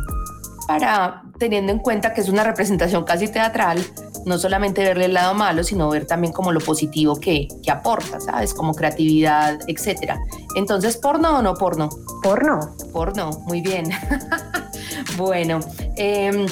para 0.68 1.24
teniendo 1.38 1.74
en 1.74 1.80
cuenta 1.80 2.14
que 2.14 2.22
es 2.22 2.30
una 2.30 2.44
representación 2.44 3.04
casi 3.04 3.28
teatral, 3.28 3.84
no 4.26 4.38
solamente 4.38 4.82
verle 4.84 5.06
el 5.06 5.14
lado 5.14 5.34
malo, 5.34 5.64
sino 5.64 5.90
ver 5.90 6.06
también 6.06 6.34
como 6.34 6.52
lo 6.52 6.60
positivo 6.60 7.20
que, 7.20 7.48
que 7.64 7.72
aporta, 7.72 8.20
¿sabes? 8.20 8.54
Como 8.54 8.74
creatividad, 8.74 9.60
etcétera. 9.68 10.20
Entonces, 10.56 10.98
¿porno 10.98 11.38
o 11.38 11.42
no 11.42 11.56
porno? 11.56 11.90
Porno. 12.22 12.76
Porno, 12.92 13.32
muy 13.46 13.62
bien. 13.62 13.90
bueno, 15.18 15.60
em, 15.96 16.46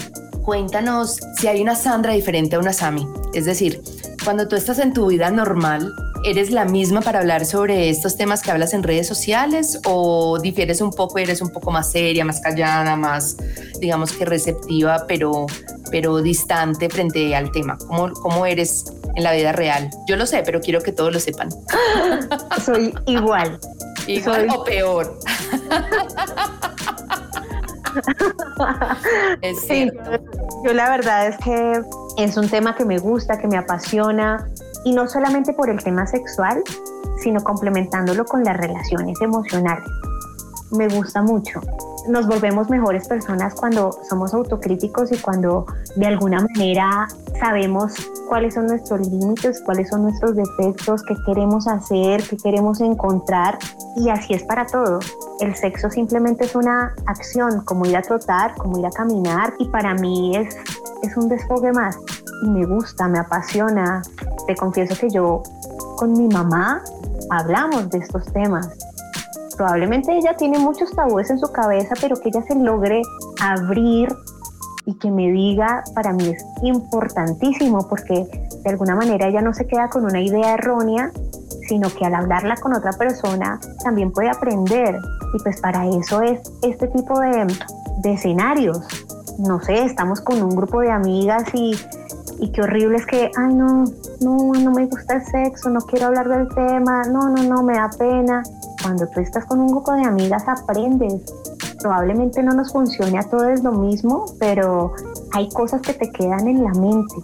cuéntanos 0.43 1.17
si 1.37 1.47
hay 1.47 1.61
una 1.61 1.75
Sandra 1.75 2.13
diferente 2.13 2.55
a 2.55 2.59
una 2.59 2.73
Sami. 2.73 3.07
Es 3.33 3.45
decir, 3.45 3.81
cuando 4.23 4.47
tú 4.47 4.55
estás 4.55 4.79
en 4.79 4.93
tu 4.93 5.07
vida 5.07 5.31
normal, 5.31 5.93
¿eres 6.23 6.51
la 6.51 6.65
misma 6.65 7.01
para 7.01 7.19
hablar 7.19 7.45
sobre 7.45 7.89
estos 7.89 8.15
temas 8.17 8.41
que 8.41 8.51
hablas 8.51 8.73
en 8.73 8.83
redes 8.83 9.07
sociales 9.07 9.79
o 9.85 10.39
difieres 10.39 10.81
un 10.81 10.91
poco, 10.91 11.17
eres 11.17 11.41
un 11.41 11.49
poco 11.49 11.71
más 11.71 11.91
seria, 11.91 12.25
más 12.25 12.39
callada, 12.41 12.95
más, 12.95 13.37
digamos 13.79 14.11
que 14.11 14.25
receptiva, 14.25 15.05
pero, 15.07 15.47
pero 15.91 16.21
distante 16.21 16.89
frente 16.89 17.36
al 17.36 17.51
tema? 17.51 17.77
¿Cómo, 17.88 18.12
¿Cómo 18.13 18.45
eres 18.45 18.86
en 19.15 19.24
la 19.24 19.33
vida 19.33 19.51
real? 19.51 19.89
Yo 20.07 20.15
lo 20.15 20.25
sé, 20.25 20.41
pero 20.43 20.62
quiero 20.62 20.81
que 20.81 20.91
todos 20.91 21.13
lo 21.13 21.19
sepan. 21.19 21.50
Soy 22.65 22.93
igual. 23.05 23.60
Igual 24.07 24.48
o 24.55 24.63
peor. 24.63 25.19
es 29.41 29.62
cierto. 29.62 30.12
yo 30.65 30.74
la 30.74 30.89
verdad 30.89 31.27
es 31.27 31.38
que 31.38 31.81
es 32.17 32.38
un 32.38 32.50
tema 32.50 32.75
que 32.75 32.86
me 32.86 32.98
gusta, 32.98 33.38
que 33.38 33.48
me 33.48 33.57
apasiona 33.57 34.50
y 34.86 34.93
no 34.93 35.07
solamente 35.07 35.53
por 35.53 35.69
el 35.69 35.83
tema 35.83 36.07
sexual, 36.07 36.63
sino 37.21 37.43
complementándolo 37.43 38.25
con 38.25 38.43
las 38.43 38.57
relaciones 38.57 39.21
emocionales. 39.21 39.88
Me 40.71 40.87
gusta 40.87 41.21
mucho. 41.21 41.59
Nos 42.07 42.27
volvemos 42.27 42.69
mejores 42.69 43.07
personas 43.07 43.53
cuando 43.53 43.91
somos 44.09 44.33
autocríticos 44.33 45.11
y 45.11 45.17
cuando 45.17 45.65
de 45.95 46.07
alguna 46.07 46.39
manera 46.39 47.07
sabemos 47.39 47.93
cuáles 48.29 48.53
son 48.53 48.67
nuestros 48.67 49.07
límites, 49.07 49.61
cuáles 49.65 49.89
son 49.89 50.03
nuestros 50.03 50.35
defectos, 50.35 51.03
qué 51.03 51.15
queremos 51.25 51.67
hacer, 51.67 52.23
qué 52.23 52.37
queremos 52.37 52.79
encontrar. 52.79 53.59
Y 53.97 54.09
así 54.09 54.33
es 54.33 54.43
para 54.43 54.65
todo. 54.65 54.99
El 55.41 55.55
sexo 55.55 55.89
simplemente 55.89 56.45
es 56.45 56.55
una 56.55 56.95
acción, 57.05 57.65
como 57.65 57.85
ir 57.85 57.97
a 57.97 58.01
trotar, 58.01 58.55
como 58.55 58.79
ir 58.79 58.85
a 58.85 58.91
caminar. 58.91 59.53
Y 59.59 59.65
para 59.65 59.93
mí 59.93 60.35
es, 60.37 60.55
es 61.03 61.17
un 61.17 61.27
desfogue 61.27 61.73
más. 61.73 61.97
Y 62.43 62.49
me 62.49 62.65
gusta, 62.65 63.07
me 63.07 63.19
apasiona, 63.19 64.01
te 64.47 64.55
confieso 64.55 64.95
que 64.99 65.09
yo 65.09 65.43
con 65.97 66.13
mi 66.13 66.27
mamá 66.27 66.81
hablamos 67.29 67.89
de 67.89 67.99
estos 67.99 68.25
temas. 68.33 68.69
Probablemente 69.62 70.18
ella 70.18 70.36
tiene 70.36 70.58
muchos 70.58 70.89
tabúes 70.89 71.30
en 71.30 71.38
su 71.38 71.51
cabeza, 71.51 71.94
pero 72.01 72.15
que 72.15 72.30
ella 72.30 72.41
se 72.41 72.56
logre 72.56 73.03
abrir 73.39 74.10
y 74.88 74.96
que 74.96 75.12
me 75.12 75.32
diga, 75.32 75.84
para 75.94 76.13
mí 76.13 76.30
es 76.30 76.44
importantísimo 76.63 77.88
porque 77.88 78.25
de 78.63 78.70
alguna 78.72 78.96
manera 78.96 79.27
ella 79.27 79.44
no 79.44 79.53
se 79.53 79.68
queda 79.68 79.88
con 79.89 80.03
una 80.03 80.20
idea 80.20 80.56
errónea, 80.56 81.12
sino 81.68 81.94
que 81.94 82.03
al 82.03 82.15
hablarla 82.15 82.56
con 82.56 82.74
otra 82.74 82.94
persona 82.94 83.60
también 83.84 84.12
puede 84.12 84.32
aprender. 84.32 84.98
Y 85.36 85.44
pues 85.44 85.62
para 85.62 85.88
eso 85.88 86.24
es 86.24 86.41
este 86.63 86.88
tipo 86.88 87.20
de, 87.20 87.46
de 88.01 88.13
escenarios. 88.13 88.80
No 89.38 89.62
sé, 89.62 89.84
estamos 89.86 90.22
con 90.22 90.41
un 90.41 90.56
grupo 90.56 90.82
de 90.82 90.89
amigas 90.89 91.44
y 91.53 91.75
y 92.41 92.51
qué 92.51 92.63
horrible 92.63 92.98
es 92.98 93.06
que, 93.06 93.30
ay, 93.38 93.53
no, 93.53 93.86
no, 94.20 94.51
no 94.51 94.72
me 94.72 94.88
gusta 94.88 95.13
el 95.13 95.25
sexo, 95.25 95.70
no 95.70 95.80
quiero 95.82 96.08
hablar 96.08 96.27
del 96.27 96.48
tema, 96.50 97.03
no, 97.03 97.30
no, 97.30 97.44
no, 97.44 97.62
me 97.62 97.74
da 97.74 97.89
pena. 97.98 98.41
Cuando 98.81 99.07
tú 99.07 99.19
estás 99.19 99.45
con 99.45 99.59
un 99.59 99.67
grupo 99.67 99.93
de 99.93 100.03
amigas 100.03 100.43
aprendes. 100.47 101.21
Probablemente 101.79 102.43
no 102.43 102.53
nos 102.53 102.71
funcione 102.71 103.17
a 103.17 103.23
todos 103.23 103.61
lo 103.63 103.71
mismo, 103.71 104.25
pero 104.39 104.93
hay 105.33 105.50
cosas 105.50 105.81
que 105.81 105.93
te 105.93 106.11
quedan 106.11 106.47
en 106.47 106.63
la 106.63 106.71
mente. 106.73 107.15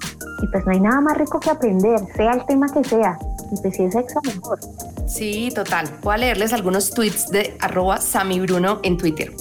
Y 0.41 0.47
pues 0.47 0.65
no 0.65 0.71
hay 0.71 0.79
nada 0.79 0.99
más 1.01 1.17
rico 1.17 1.39
que 1.39 1.49
aprender, 1.49 1.99
sea 2.15 2.33
el 2.33 2.45
tema 2.45 2.67
que 2.67 2.83
sea. 2.83 3.17
Y 3.51 3.61
pues 3.61 3.75
si 3.75 3.83
es 3.83 3.93
sexo, 3.93 4.19
mejor. 4.25 4.59
Sí, 5.07 5.51
total. 5.53 5.87
Voy 6.03 6.15
a 6.15 6.17
leerles 6.17 6.53
algunos 6.53 6.91
tweets 6.91 7.29
de 7.29 7.55
arroba 7.61 8.01
Sami 8.01 8.39
Bruno 8.39 8.79
en 8.83 8.97
Twitter. 8.97 9.31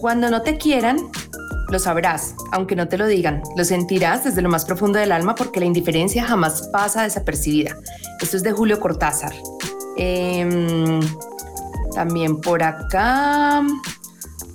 Cuando 0.00 0.30
no 0.30 0.42
te 0.42 0.56
quieran, 0.56 0.98
Lo 1.70 1.78
sabrás, 1.78 2.34
aunque 2.50 2.74
no 2.74 2.88
te 2.88 2.98
lo 2.98 3.06
digan. 3.06 3.42
Lo 3.56 3.64
sentirás 3.64 4.24
desde 4.24 4.42
lo 4.42 4.48
más 4.48 4.64
profundo 4.64 4.98
del 4.98 5.12
alma 5.12 5.36
porque 5.36 5.60
la 5.60 5.66
indiferencia 5.66 6.24
jamás 6.24 6.68
pasa 6.72 7.04
desapercibida. 7.04 7.76
Esto 8.20 8.36
es 8.36 8.42
de 8.42 8.50
Julio 8.50 8.80
Cortázar. 8.80 9.32
Em, 9.96 11.00
también 11.94 12.40
por 12.40 12.62
acá. 12.62 13.62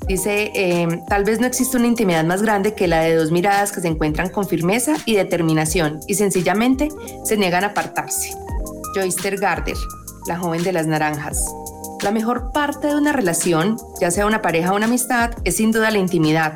Dice, 0.07 0.51
em, 0.53 1.03
tal 1.05 1.23
vez 1.23 1.39
no 1.39 1.47
existe 1.47 1.77
una 1.77 1.87
intimidad 1.87 2.23
más 2.23 2.41
grande 2.41 2.75
que 2.75 2.87
la 2.87 3.01
de 3.01 3.15
dos 3.15 3.31
miradas 3.31 3.71
que 3.71 3.81
se 3.81 3.87
encuentran 3.87 4.29
con 4.29 4.47
firmeza 4.47 4.95
y 5.05 5.15
determinación 5.15 5.99
y 6.07 6.13
sencillamente 6.13 6.89
se 7.23 7.37
niegan 7.37 7.63
a 7.63 7.67
apartarse. 7.67 8.35
Joyster 8.93 9.37
Garder, 9.37 9.77
la 10.27 10.37
joven 10.37 10.63
de 10.63 10.73
las 10.73 10.85
naranjas. 10.85 11.43
La 12.03 12.11
mejor 12.11 12.51
parte 12.51 12.87
de 12.87 12.95
una 12.95 13.13
relación, 13.13 13.77
ya 13.99 14.11
sea 14.11 14.27
una 14.27 14.41
pareja 14.43 14.73
o 14.73 14.75
una 14.75 14.85
amistad, 14.85 15.31
es 15.43 15.55
sin 15.55 15.71
duda 15.71 15.89
la 15.89 15.97
intimidad, 15.97 16.53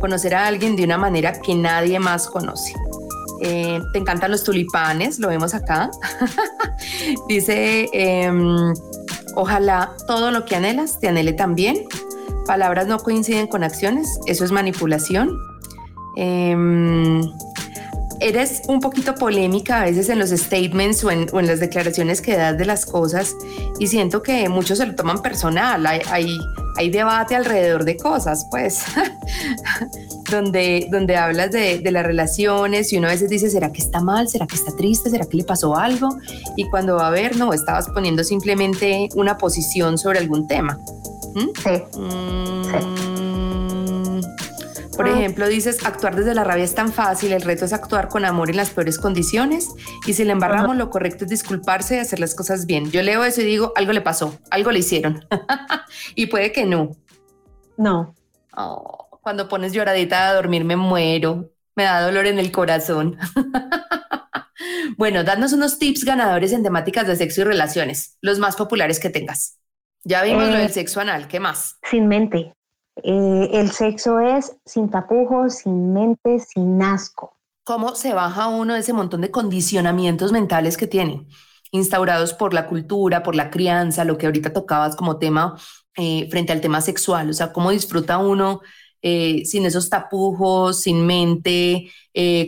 conocer 0.00 0.34
a 0.34 0.46
alguien 0.46 0.76
de 0.76 0.84
una 0.84 0.96
manera 0.96 1.32
que 1.40 1.56
nadie 1.56 1.98
más 1.98 2.28
conoce. 2.28 2.72
Eh, 3.40 3.80
te 3.92 3.98
encantan 3.98 4.30
los 4.30 4.44
tulipanes, 4.44 5.18
lo 5.18 5.26
vemos 5.26 5.54
acá. 5.54 5.90
Dice, 7.28 7.88
em, 7.92 8.72
ojalá 9.34 9.92
todo 10.06 10.30
lo 10.30 10.44
que 10.44 10.56
anhelas 10.56 10.98
te 11.00 11.08
anhele 11.08 11.32
también. 11.32 11.84
Palabras 12.46 12.86
no 12.86 12.98
coinciden 12.98 13.46
con 13.46 13.62
acciones, 13.64 14.18
eso 14.26 14.44
es 14.44 14.52
manipulación. 14.52 15.38
Em, 16.16 17.22
eres 18.22 18.62
un 18.68 18.80
poquito 18.80 19.14
polémica 19.14 19.80
a 19.80 19.84
veces 19.84 20.08
en 20.08 20.18
los 20.18 20.30
statements 20.30 21.02
o 21.04 21.10
en, 21.10 21.28
las 21.46 21.60
declaraciones 21.60 22.20
que 22.20 22.36
das 22.36 22.56
de 22.56 22.64
las 22.64 22.86
cosas 22.86 23.34
y 23.78 23.88
siento 23.88 24.22
que 24.22 24.48
muchos 24.48 24.78
se 24.78 24.86
lo 24.86 24.94
toman 24.94 25.22
personal. 25.22 25.84
Hay, 25.86 26.38
hay, 26.76 26.90
debate 26.90 27.34
alrededor 27.34 27.84
de 27.84 27.96
cosas, 27.96 28.46
pues, 28.50 28.84
donde, 30.32 30.88
donde 30.90 31.16
hablas 31.16 31.52
de, 31.52 31.78
de, 31.78 31.90
las 31.92 32.04
relaciones 32.04 32.92
y 32.92 32.98
uno 32.98 33.06
a 33.06 33.10
veces 33.10 33.30
dice, 33.30 33.48
¿será 33.50 33.70
que 33.72 33.80
está 33.80 34.00
mal? 34.00 34.28
¿Será 34.28 34.46
que 34.46 34.56
está 34.56 34.74
triste? 34.74 35.10
¿Será 35.10 35.26
que 35.26 35.36
le 35.36 35.44
pasó 35.44 35.76
algo? 35.76 36.08
Y 36.56 36.68
cuando 36.68 36.96
va 36.96 37.08
a 37.08 37.10
ver, 37.10 37.36
no, 37.36 37.52
estabas 37.52 37.88
poniendo 37.90 38.24
simplemente 38.24 39.08
una 39.14 39.38
posición 39.38 39.98
sobre 39.98 40.18
algún 40.18 40.46
tema. 40.48 40.78
¿Mm? 41.34 41.48
Sí. 41.62 41.82
sí. 42.64 43.12
Por 44.96 45.08
ejemplo, 45.08 45.48
dices, 45.48 45.84
actuar 45.84 46.14
desde 46.16 46.34
la 46.34 46.44
rabia 46.44 46.64
es 46.64 46.74
tan 46.74 46.92
fácil, 46.92 47.32
el 47.32 47.42
reto 47.42 47.64
es 47.64 47.72
actuar 47.72 48.08
con 48.08 48.24
amor 48.24 48.50
en 48.50 48.56
las 48.56 48.70
peores 48.70 48.98
condiciones 48.98 49.68
y 50.06 50.12
si 50.12 50.24
le 50.24 50.32
embarramos 50.32 50.76
lo 50.76 50.90
correcto 50.90 51.24
es 51.24 51.30
disculparse 51.30 51.96
y 51.96 51.98
hacer 51.98 52.20
las 52.20 52.34
cosas 52.34 52.66
bien. 52.66 52.90
Yo 52.90 53.02
leo 53.02 53.24
eso 53.24 53.40
y 53.40 53.44
digo, 53.44 53.72
algo 53.74 53.92
le 53.92 54.02
pasó, 54.02 54.38
algo 54.50 54.70
le 54.70 54.80
hicieron 54.80 55.24
y 56.14 56.26
puede 56.26 56.52
que 56.52 56.66
no. 56.66 56.90
No. 57.78 58.14
Oh, 58.54 59.01
cuando 59.22 59.48
pones 59.48 59.72
lloradita 59.72 60.28
a 60.28 60.34
dormir 60.34 60.64
me 60.64 60.76
muero, 60.76 61.52
me 61.74 61.84
da 61.84 62.02
dolor 62.02 62.26
en 62.26 62.38
el 62.38 62.52
corazón. 62.52 63.16
bueno, 64.98 65.24
danos 65.24 65.52
unos 65.52 65.78
tips 65.78 66.04
ganadores 66.04 66.52
en 66.52 66.62
temáticas 66.62 67.06
de 67.06 67.16
sexo 67.16 67.40
y 67.40 67.44
relaciones, 67.44 68.18
los 68.20 68.38
más 68.38 68.56
populares 68.56 68.98
que 69.00 69.10
tengas. 69.10 69.58
Ya 70.04 70.22
vimos 70.22 70.48
lo 70.48 70.56
eh, 70.56 70.62
del 70.62 70.72
sexo 70.72 71.00
anal, 71.00 71.28
¿qué 71.28 71.38
más? 71.38 71.78
Sin 71.88 72.08
mente. 72.08 72.52
Eh, 72.96 73.50
el 73.52 73.70
sexo 73.70 74.18
es 74.18 74.56
sin 74.66 74.90
tapujos, 74.90 75.58
sin 75.58 75.92
mente, 75.92 76.40
sin 76.40 76.82
asco. 76.82 77.38
¿Cómo 77.64 77.94
se 77.94 78.12
baja 78.12 78.48
uno 78.48 78.74
de 78.74 78.80
ese 78.80 78.92
montón 78.92 79.20
de 79.20 79.30
condicionamientos 79.30 80.32
mentales 80.32 80.76
que 80.76 80.88
tiene, 80.88 81.28
instaurados 81.70 82.34
por 82.34 82.52
la 82.52 82.66
cultura, 82.66 83.22
por 83.22 83.36
la 83.36 83.50
crianza, 83.50 84.04
lo 84.04 84.18
que 84.18 84.26
ahorita 84.26 84.52
tocabas 84.52 84.96
como 84.96 85.18
tema 85.18 85.56
eh, 85.96 86.28
frente 86.28 86.52
al 86.52 86.60
tema 86.60 86.80
sexual? 86.80 87.30
O 87.30 87.32
sea, 87.32 87.52
¿cómo 87.52 87.70
disfruta 87.70 88.18
uno 88.18 88.60
eh, 89.02 89.42
sin 89.44 89.66
esos 89.66 89.90
tapujos, 89.90 90.82
sin 90.82 91.06
mente, 91.06 91.90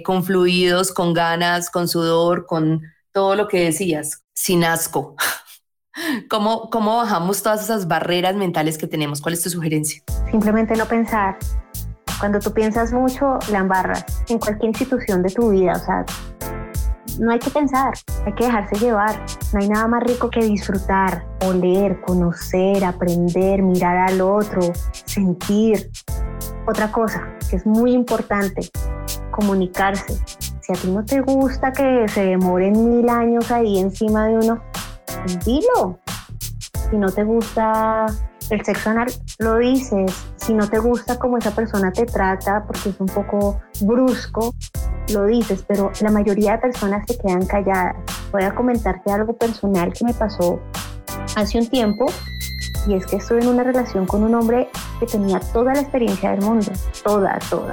con 0.04 0.24
fluidos, 0.24 0.92
con 0.92 1.12
ganas, 1.12 1.70
con 1.70 1.88
sudor, 1.88 2.46
con 2.46 2.82
todo 3.12 3.36
lo 3.36 3.48
que 3.48 3.64
decías, 3.64 4.24
sin 4.34 4.64
asco? 4.64 5.16
¿Cómo, 6.28 6.68
¿Cómo 6.70 6.96
bajamos 6.96 7.42
todas 7.42 7.62
esas 7.62 7.86
barreras 7.86 8.34
mentales 8.34 8.76
que 8.76 8.86
tenemos? 8.86 9.20
¿Cuál 9.20 9.34
es 9.34 9.42
tu 9.42 9.50
sugerencia? 9.50 10.02
Simplemente 10.30 10.74
no 10.76 10.86
pensar. 10.86 11.38
Cuando 12.18 12.40
tú 12.40 12.52
piensas 12.52 12.92
mucho, 12.92 13.38
la 13.50 13.58
embarras 13.58 14.04
en 14.28 14.38
cualquier 14.38 14.70
institución 14.70 15.22
de 15.22 15.30
tu 15.30 15.50
vida. 15.50 15.72
O 15.72 15.84
sea, 15.84 16.04
no 17.20 17.30
hay 17.30 17.38
que 17.38 17.50
pensar, 17.50 17.92
hay 18.26 18.32
que 18.34 18.44
dejarse 18.44 18.76
llevar. 18.76 19.24
No 19.52 19.60
hay 19.60 19.68
nada 19.68 19.86
más 19.86 20.02
rico 20.02 20.30
que 20.30 20.44
disfrutar, 20.44 21.24
oler, 21.46 22.00
conocer, 22.00 22.84
aprender, 22.84 23.62
mirar 23.62 24.10
al 24.10 24.20
otro, 24.20 24.60
sentir. 25.04 25.90
Otra 26.66 26.90
cosa 26.90 27.22
que 27.50 27.56
es 27.56 27.66
muy 27.66 27.92
importante, 27.92 28.70
comunicarse. 29.30 30.14
Si 30.60 30.72
a 30.72 30.76
ti 30.76 30.90
no 30.90 31.04
te 31.04 31.20
gusta 31.20 31.72
que 31.72 32.08
se 32.08 32.24
demoren 32.24 32.72
mil 32.72 33.08
años 33.08 33.50
ahí 33.50 33.78
encima 33.78 34.26
de 34.28 34.38
uno, 34.38 34.62
dilo. 35.44 35.98
Si 36.90 36.96
no 36.96 37.10
te 37.10 37.22
gusta 37.22 38.06
el 38.50 38.64
sexo 38.64 38.90
anal, 38.90 39.08
lo 39.38 39.58
dices. 39.58 40.12
Si 40.36 40.54
no 40.54 40.68
te 40.68 40.78
gusta 40.78 41.18
cómo 41.18 41.36
esa 41.36 41.50
persona 41.50 41.92
te 41.92 42.06
trata 42.06 42.64
porque 42.66 42.90
es 42.90 43.00
un 43.00 43.06
poco 43.06 43.60
brusco, 43.80 44.54
lo 45.12 45.26
dices. 45.26 45.64
Pero 45.68 45.90
la 46.00 46.10
mayoría 46.10 46.52
de 46.52 46.58
personas 46.58 47.04
se 47.06 47.18
quedan 47.18 47.44
calladas. 47.46 47.96
Voy 48.32 48.42
a 48.42 48.54
comentarte 48.54 49.12
algo 49.12 49.34
personal 49.36 49.92
que 49.92 50.04
me 50.04 50.14
pasó 50.14 50.60
hace 51.36 51.58
un 51.58 51.68
tiempo. 51.68 52.06
Y 52.86 52.94
es 52.94 53.06
que 53.06 53.16
estuve 53.16 53.40
en 53.40 53.48
una 53.48 53.62
relación 53.62 54.06
con 54.06 54.22
un 54.22 54.34
hombre 54.34 54.68
que 55.00 55.06
tenía 55.06 55.40
toda 55.40 55.74
la 55.74 55.80
experiencia 55.80 56.30
del 56.32 56.42
mundo. 56.42 56.70
Toda, 57.02 57.38
toda. 57.50 57.72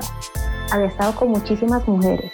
Había 0.72 0.88
estado 0.88 1.14
con 1.16 1.30
muchísimas 1.30 1.86
mujeres. 1.88 2.32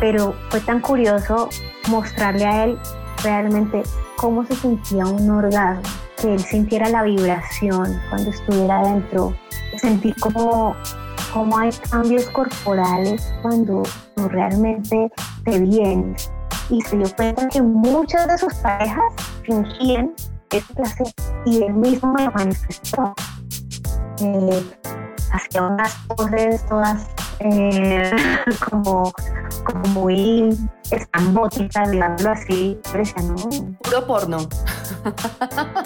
Pero 0.00 0.34
fue 0.50 0.60
tan 0.60 0.80
curioso 0.80 1.48
mostrarle 1.88 2.44
a 2.44 2.64
él 2.64 2.78
realmente 3.22 3.82
cómo 4.16 4.44
se 4.44 4.54
sentía 4.56 5.06
un 5.06 5.30
orgasmo, 5.30 5.82
que 6.20 6.34
él 6.34 6.40
sintiera 6.40 6.88
la 6.88 7.02
vibración 7.02 8.00
cuando 8.10 8.30
estuviera 8.30 8.82
dentro, 8.82 9.34
sentir 9.78 10.14
cómo, 10.20 10.74
cómo 11.32 11.58
hay 11.58 11.70
cambios 11.90 12.28
corporales 12.30 13.32
cuando 13.42 13.82
tú 14.14 14.28
realmente 14.28 15.10
te 15.44 15.58
vienes. 15.60 16.30
Y 16.70 16.80
se 16.82 16.96
dio 16.96 17.14
cuenta 17.14 17.48
que 17.48 17.62
muchas 17.62 18.26
de 18.26 18.38
sus 18.38 18.54
parejas 18.54 19.04
fingían 19.44 20.12
ese 20.50 20.74
placer 20.74 21.06
y 21.44 21.62
él 21.62 21.74
mismo 21.74 22.12
me 22.12 22.24
lo 22.24 22.32
manifestó. 22.32 23.14
Eh, 24.20 24.64
hacía 25.32 25.62
unas 25.62 25.94
poses 26.06 26.64
todas 26.66 27.08
eh, 27.40 28.10
como, 28.70 29.12
como 29.64 29.84
muy 29.88 30.56
estambótica, 30.90 31.88
digámoslo 31.88 32.30
así. 32.30 32.78
Yo 32.92 32.98
decía, 32.98 33.22
no. 33.22 33.36
Puro 33.82 34.06
porno. 34.06 34.38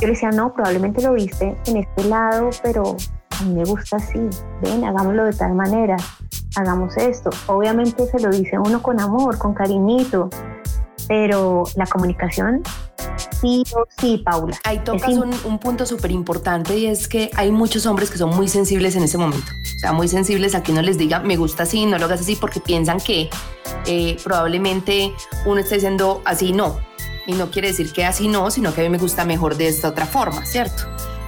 Yo 0.01 0.09
decía, 0.09 0.31
no, 0.31 0.53
probablemente 0.53 1.03
lo 1.03 1.15
viste 1.15 1.57
en 1.67 1.77
este 1.79 2.05
lado, 2.05 2.51
pero 2.63 2.97
a 3.41 3.45
mí 3.45 3.55
me 3.55 3.65
gusta 3.65 3.97
así. 3.97 4.21
Ven, 4.63 4.85
hagámoslo 4.85 5.25
de 5.25 5.33
tal 5.33 5.55
manera. 5.55 5.97
Hagamos 6.57 6.97
esto. 6.97 7.31
Obviamente 7.47 8.07
se 8.07 8.21
lo 8.21 8.31
dice 8.31 8.59
uno 8.59 8.83
con 8.83 9.01
amor, 9.01 9.39
con 9.39 9.55
cariñito, 9.55 10.29
pero 11.07 11.65
la 11.77 11.87
comunicación 11.87 12.63
sí 13.41 13.65
o 13.75 13.87
sí, 14.01 14.23
Paula. 14.25 14.59
Ahí 14.65 14.81
tocas 14.81 15.11
un, 15.15 15.35
un, 15.45 15.59
punto 15.59 15.87
súper 15.87 16.11
importante 16.11 16.77
y 16.77 16.87
es 16.87 17.09
que 17.09 17.31
hay 17.35 17.51
muchos 17.51 17.87
hombres 17.87 18.11
que 18.11 18.19
son 18.19 18.35
muy 18.35 18.49
sensibles 18.49 18.97
en 18.97 19.03
ese 19.03 19.19
momento. 19.19 19.53
O 19.77 19.79
sea, 19.79 19.93
muy 19.93 20.09
sensibles 20.09 20.55
a 20.55 20.63
que 20.63 20.73
no 20.73 20.83
les 20.83 20.99
diga, 20.99 21.21
me 21.21 21.37
gusta 21.37 21.65
así, 21.65 21.87
no 21.87 21.99
lo 21.99 22.07
hagas 22.07 22.21
así, 22.21 22.37
porque 22.37 22.61
piensan 22.61 22.99
que 23.01 23.31
eh, 23.87 24.17
probablemente 24.23 25.13
uno 25.47 25.61
está 25.61 25.75
diciendo 25.75 26.23
así 26.25 26.53
no. 26.53 26.79
Y 27.27 27.33
no 27.33 27.51
quiere 27.51 27.69
decir 27.69 27.93
que 27.93 28.05
así 28.05 28.27
no, 28.29 28.51
sino 28.51 28.75
que 28.75 28.81
a 28.81 28.85
mí 28.85 28.91
me 28.91 28.99
gusta 28.99 29.25
mejor 29.25 29.57
de 29.57 29.69
esta 29.69 29.89
otra 29.89 30.07
forma, 30.07 30.47
¿cierto? 30.47 30.85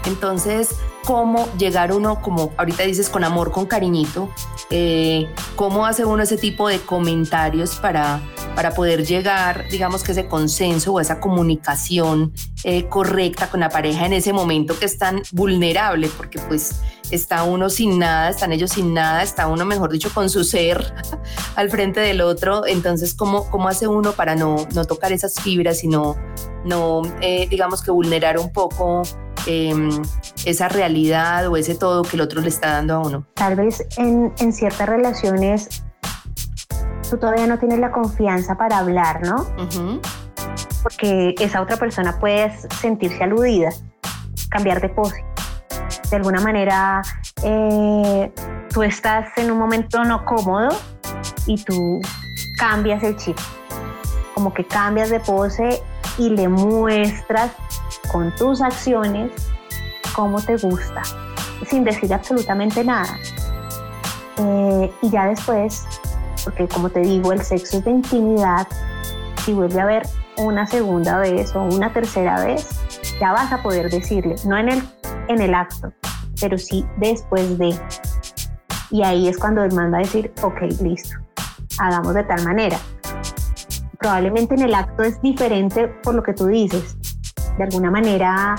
Entonces, 0.07 0.70
¿cómo 1.05 1.48
llegar 1.59 1.92
uno, 1.92 2.22
como 2.22 2.53
ahorita 2.57 2.85
dices, 2.85 3.11
con 3.11 3.22
amor, 3.24 3.50
con 3.50 3.66
cariñito? 3.66 4.31
Eh, 4.70 5.29
¿Cómo 5.57 5.87
hace 5.87 6.05
uno 6.05 6.22
ese 6.22 6.38
tipo 6.38 6.68
de 6.68 6.81
comentarios 6.81 7.76
para 7.76 8.20
para 8.55 8.72
poder 8.72 9.07
llegar, 9.07 9.66
digamos 9.70 10.03
que 10.03 10.12
ese 10.12 10.26
consenso 10.26 10.92
o 10.92 11.00
esa 11.00 11.20
comunicación 11.20 12.33
eh, 12.64 12.87
correcta 12.88 13.48
con 13.48 13.61
la 13.61 13.68
pareja 13.68 14.07
en 14.07 14.12
ese 14.12 14.33
momento 14.33 14.79
que 14.79 14.87
es 14.87 14.98
tan 14.98 15.22
vulnerable, 15.33 16.11
porque 16.16 16.38
pues 16.40 16.81
está 17.11 17.42
uno 17.44 17.70
sin 17.70 17.98
nada, 17.98 18.31
están 18.31 18.53
ellos 18.53 18.72
sin 18.72 18.94
nada, 18.94 19.22
está 19.22 19.46
uno, 19.46 19.64
mejor 19.64 19.90
dicho, 19.90 20.11
con 20.12 20.29
su 20.31 20.44
ser 20.44 20.94
al 21.57 21.70
frente 21.70 22.00
del 22.00 22.20
otro. 22.20 22.66
Entonces, 22.66 23.14
¿cómo, 23.14 23.48
cómo 23.50 23.68
hace 23.68 23.87
uno 23.87 24.12
para 24.12 24.35
no, 24.35 24.66
no 24.74 24.85
tocar 24.85 25.12
esas 25.12 25.35
fibras 25.40 25.83
y 25.85 25.88
no, 25.88 26.16
no 26.64 27.03
eh, 27.20 27.46
digamos 27.48 27.83
que 27.83 27.90
vulnerar 27.90 28.38
un 28.38 28.53
poco 28.53 29.03
em, 29.46 29.90
esa 30.44 30.68
realidad 30.68 31.48
o 31.48 31.57
ese 31.57 31.74
todo 31.74 32.03
que 32.03 32.16
el 32.16 32.22
otro 32.22 32.40
le 32.40 32.48
está 32.48 32.72
dando 32.72 32.94
a 32.94 32.98
uno? 32.98 33.26
Tal 33.35 33.57
vez 33.57 33.87
en 33.96 34.53
ciertas 34.53 34.88
relaciones 34.88 35.83
tú 37.11 37.18
todavía 37.18 37.46
no 37.46 37.59
tienes 37.59 37.81
la 37.81 37.90
confianza 37.90 38.55
para 38.55 38.79
hablar, 38.79 39.20
¿no? 39.27 39.46
Porque 40.83 41.35
esa 41.38 41.61
otra 41.61 41.77
persona 41.77 42.18
puede 42.18 42.57
sentirse 42.81 43.23
aludida, 43.23 43.70
cambiar 44.49 44.81
de 44.81 44.88
pose. 44.88 45.25
De 46.11 46.16
alguna 46.16 46.40
manera, 46.40 47.03
eh, 47.42 48.33
tú 48.73 48.83
estás 48.83 49.37
en 49.37 49.51
un 49.51 49.59
momento 49.59 50.03
no 50.05 50.25
cómodo 50.25 50.68
y 51.46 51.62
tú 51.62 52.01
cambias 52.57 53.03
el 53.03 53.16
chip, 53.16 53.37
como 54.35 54.55
que 54.55 54.64
cambias 54.64 55.11
de 55.11 55.20
pose 55.20 55.83
y 56.16 56.31
le 56.31 56.49
muestras 56.49 57.51
con 58.11 58.35
tus 58.37 58.61
acciones 58.62 59.31
cómo 60.14 60.40
te 60.40 60.57
gusta, 60.57 61.03
sin 61.68 61.85
decir 61.85 62.12
absolutamente 62.14 62.85
nada. 62.85 63.16
Eh, 64.38 64.92
y 65.03 65.11
ya 65.11 65.27
después, 65.27 65.85
porque 66.44 66.68
como 66.68 66.90
te 66.90 67.00
digo, 67.00 67.33
el 67.33 67.42
sexo 67.42 67.79
es 67.79 67.85
de 67.85 67.90
intimidad, 67.90 68.66
si 69.44 69.53
vuelve 69.53 69.81
a 69.81 69.85
haber 69.85 70.03
una 70.37 70.66
segunda 70.66 71.18
vez 71.18 71.55
o 71.55 71.62
una 71.62 71.92
tercera 71.92 72.44
vez, 72.44 72.68
ya 73.20 73.33
vas 73.33 73.53
a 73.53 73.62
poder 73.62 73.90
decirle, 73.90 74.37
no 74.44 74.57
en 74.57 74.70
el, 74.70 74.83
en 75.29 75.40
el 75.40 75.55
acto, 75.55 75.92
pero 76.40 76.59
sí 76.59 76.85
después 76.96 77.59
de. 77.59 77.79
Y 78.90 79.03
ahí 79.03 79.29
es 79.29 79.38
cuando 79.38 79.62
él 79.62 79.72
manda 79.72 79.98
a 79.98 80.00
decir, 80.00 80.33
ok, 80.42 80.62
listo, 80.83 81.16
hagamos 81.79 82.14
de 82.14 82.24
tal 82.24 82.44
manera. 82.44 82.79
Probablemente 83.98 84.55
en 84.55 84.62
el 84.62 84.74
acto 84.74 85.03
es 85.03 85.20
diferente 85.20 85.88
por 86.03 86.14
lo 86.14 86.22
que 86.22 86.33
tú 86.33 86.46
dices. 86.46 86.96
De 87.59 87.64
alguna 87.64 87.90
manera 87.90 88.57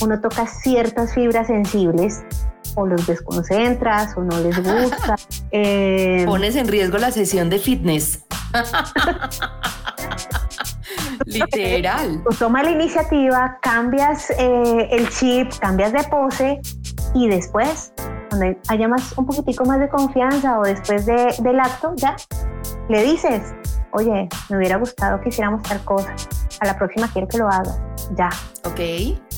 uno 0.00 0.20
toca 0.20 0.46
ciertas 0.46 1.14
fibras 1.14 1.48
sensibles 1.48 2.22
o 2.76 2.86
los 2.86 3.06
desconcentras 3.06 4.16
o 4.16 4.22
no 4.22 4.38
les 4.40 4.56
gusta. 4.62 5.16
Eh, 5.56 6.24
Pones 6.26 6.56
en 6.56 6.66
riesgo 6.66 6.98
la 6.98 7.12
sesión 7.12 7.48
de 7.48 7.60
fitness. 7.60 8.24
Literal. 11.26 12.24
Tú 12.28 12.36
toma 12.36 12.64
la 12.64 12.72
iniciativa, 12.72 13.56
cambias 13.62 14.30
eh, 14.30 14.88
el 14.90 15.08
chip, 15.10 15.52
cambias 15.60 15.92
de 15.92 16.02
pose 16.10 16.60
y 17.14 17.28
después, 17.28 17.92
cuando 18.30 18.58
haya 18.66 18.88
más, 18.88 19.16
un 19.16 19.26
poquitico 19.26 19.64
más 19.64 19.78
de 19.78 19.88
confianza 19.88 20.58
o 20.58 20.64
después 20.64 21.06
del 21.06 21.60
acto, 21.60 21.94
ya 21.98 22.16
le 22.88 23.04
dices, 23.04 23.54
oye, 23.92 24.28
me 24.50 24.56
hubiera 24.56 24.76
gustado 24.76 25.20
que 25.20 25.28
hiciéramos 25.28 25.62
tal 25.62 25.84
cosa. 25.84 26.16
A 26.58 26.66
la 26.66 26.76
próxima 26.76 27.08
quiero 27.12 27.28
que 27.28 27.38
lo 27.38 27.48
hagas. 27.48 27.78
Ya. 28.16 28.28
Ok. 28.64 28.80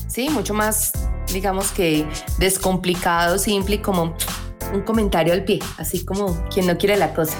Sí, 0.07 0.31
mucho 0.31 0.55
más, 0.55 0.93
digamos 1.31 1.71
que 1.71 2.07
descomplicado, 2.39 3.37
simple 3.37 3.75
y 3.75 3.79
como 3.79 4.15
un 4.73 4.81
comentario 4.81 5.33
al 5.33 5.43
pie, 5.43 5.59
así 5.77 6.05
como 6.05 6.35
quien 6.49 6.67
no 6.67 6.77
quiere 6.77 6.97
la 6.97 7.13
cosa. 7.13 7.37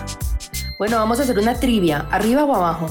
Bueno, 0.77 0.97
vamos 0.97 1.19
a 1.19 1.23
hacer 1.23 1.37
una 1.39 1.55
trivia, 1.55 2.05
arriba 2.11 2.43
o 2.45 2.55
abajo. 2.55 2.87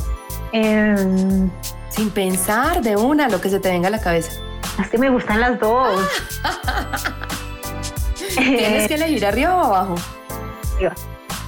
Em, 0.52 1.50
Sin 1.88 2.10
pensar 2.10 2.82
de 2.82 2.96
una 2.96 3.28
lo 3.28 3.40
que 3.40 3.48
se 3.48 3.58
te 3.60 3.70
venga 3.70 3.88
a 3.88 3.90
la 3.90 4.00
cabeza. 4.00 4.32
Es 4.80 4.88
que 4.90 4.98
me 4.98 5.08
gustan 5.08 5.40
las 5.40 5.58
dos. 5.58 5.98
Tienes 8.34 8.86
que 8.88 8.94
elegir 8.94 9.24
arriba 9.24 9.56
o 9.56 9.60
abajo. 9.64 9.94
Arriba. 10.76 10.94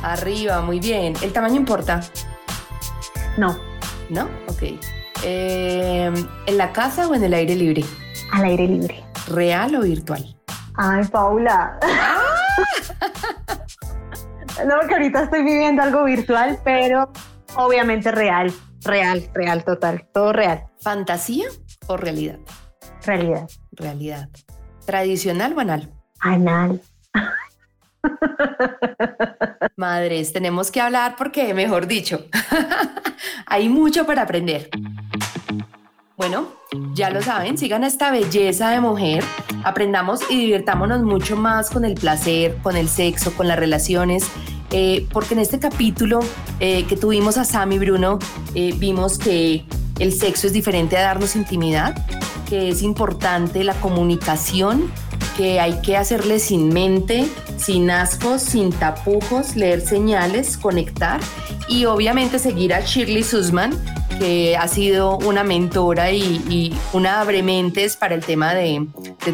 Arriba, 0.02 0.60
muy 0.62 0.80
bien. 0.80 1.14
¿El 1.20 1.32
tamaño 1.32 1.56
importa? 1.56 2.00
No. 3.36 3.58
¿No? 4.08 4.22
Ok. 4.46 4.62
Em, 5.22 6.14
¿En 6.46 6.56
la 6.56 6.72
casa 6.72 7.06
o 7.08 7.14
en 7.14 7.24
el 7.24 7.34
aire 7.34 7.54
libre? 7.56 7.84
Al 8.32 8.44
aire 8.44 8.66
libre. 8.66 9.04
¿Real 9.26 9.74
o 9.74 9.80
virtual? 9.82 10.34
Ay, 10.76 11.04
Paula. 11.06 11.78
No, 14.66 14.76
porque 14.80 14.94
ahorita 14.94 15.22
estoy 15.24 15.42
viviendo 15.42 15.82
algo 15.82 16.04
virtual, 16.04 16.58
pero 16.64 17.12
obviamente 17.56 18.10
real. 18.10 18.52
Real, 18.84 19.28
real, 19.34 19.64
total. 19.64 20.06
Todo 20.12 20.32
real. 20.32 20.64
¿Fantasía 20.80 21.48
o 21.86 21.96
realidad? 21.96 22.38
Realidad. 23.04 23.48
Realidad. 23.72 24.28
¿Tradicional 24.86 25.52
o 25.56 25.60
anal? 25.60 25.92
Anal. 26.20 26.80
Madres, 29.76 30.32
tenemos 30.32 30.70
que 30.70 30.80
hablar 30.80 31.16
porque, 31.16 31.52
mejor 31.54 31.86
dicho, 31.86 32.26
hay 33.46 33.68
mucho 33.68 34.06
para 34.06 34.22
aprender. 34.22 34.70
Bueno, 36.16 36.57
ya 36.94 37.10
lo 37.10 37.22
saben, 37.22 37.56
sigan 37.56 37.84
esta 37.84 38.10
belleza 38.10 38.70
de 38.70 38.80
mujer, 38.80 39.24
aprendamos 39.64 40.20
y 40.30 40.36
divirtámonos 40.38 41.02
mucho 41.02 41.36
más 41.36 41.70
con 41.70 41.84
el 41.84 41.94
placer, 41.94 42.58
con 42.62 42.76
el 42.76 42.88
sexo, 42.88 43.32
con 43.34 43.48
las 43.48 43.58
relaciones, 43.58 44.24
eh, 44.70 45.06
porque 45.12 45.34
en 45.34 45.40
este 45.40 45.58
capítulo 45.58 46.20
eh, 46.60 46.84
que 46.84 46.96
tuvimos 46.96 47.38
a 47.38 47.44
Sam 47.44 47.72
y 47.72 47.78
Bruno, 47.78 48.18
eh, 48.54 48.74
vimos 48.76 49.18
que 49.18 49.64
el 49.98 50.12
sexo 50.12 50.46
es 50.46 50.52
diferente 50.52 50.98
a 50.98 51.02
darnos 51.02 51.36
intimidad, 51.36 51.94
que 52.48 52.68
es 52.68 52.82
importante 52.82 53.64
la 53.64 53.74
comunicación, 53.74 54.90
que 55.36 55.60
hay 55.60 55.80
que 55.80 55.96
hacerle 55.96 56.38
sin 56.38 56.68
mente, 56.68 57.26
sin 57.56 57.90
ascos, 57.90 58.42
sin 58.42 58.70
tapujos, 58.70 59.56
leer 59.56 59.80
señales, 59.80 60.58
conectar 60.58 61.20
y 61.68 61.86
obviamente 61.86 62.38
seguir 62.38 62.74
a 62.74 62.80
Shirley 62.80 63.22
Sussman 63.22 63.72
que 64.18 64.56
ha 64.56 64.68
sido 64.68 65.18
una 65.18 65.44
mentora 65.44 66.10
y, 66.10 66.74
una 66.92 67.20
abrementes 67.20 67.96
para 67.96 68.14
el 68.14 68.24
tema 68.24 68.54
de, 68.54 68.86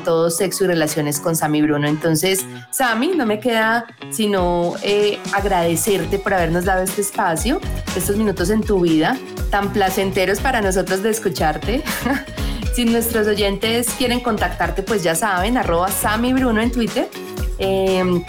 todo 0.04 0.30
sexo 0.30 0.64
y 0.64 0.66
relaciones 0.66 1.20
con 1.20 1.36
Sammy 1.36 1.62
Bruno. 1.62 1.88
Entonces, 1.88 2.44
Sammy, 2.70 3.12
no 3.16 3.26
me 3.26 3.38
queda 3.40 3.86
sino 4.10 4.74
eh, 4.82 5.18
agradecerte 5.32 6.18
por 6.18 6.34
habernos 6.34 6.64
dado 6.64 6.82
este 6.82 7.00
espacio, 7.00 7.60
estos 7.96 8.16
minutos 8.16 8.50
en 8.50 8.62
tu 8.62 8.80
vida, 8.80 9.16
tan 9.50 9.72
placenteros 9.72 10.40
para 10.40 10.60
nosotros 10.60 11.02
de 11.02 11.10
escucharte. 11.10 11.82
si 12.74 12.84
nuestros 12.84 13.26
oyentes 13.26 13.88
quieren 13.96 14.20
contactarte, 14.20 14.82
pues 14.82 15.02
ya 15.02 15.14
saben, 15.14 15.56
arroba 15.56 15.90
Sammy 15.90 16.32
Bruno 16.32 16.60
en 16.60 16.72
Twitter. 16.72 17.08
Em, 17.58 18.22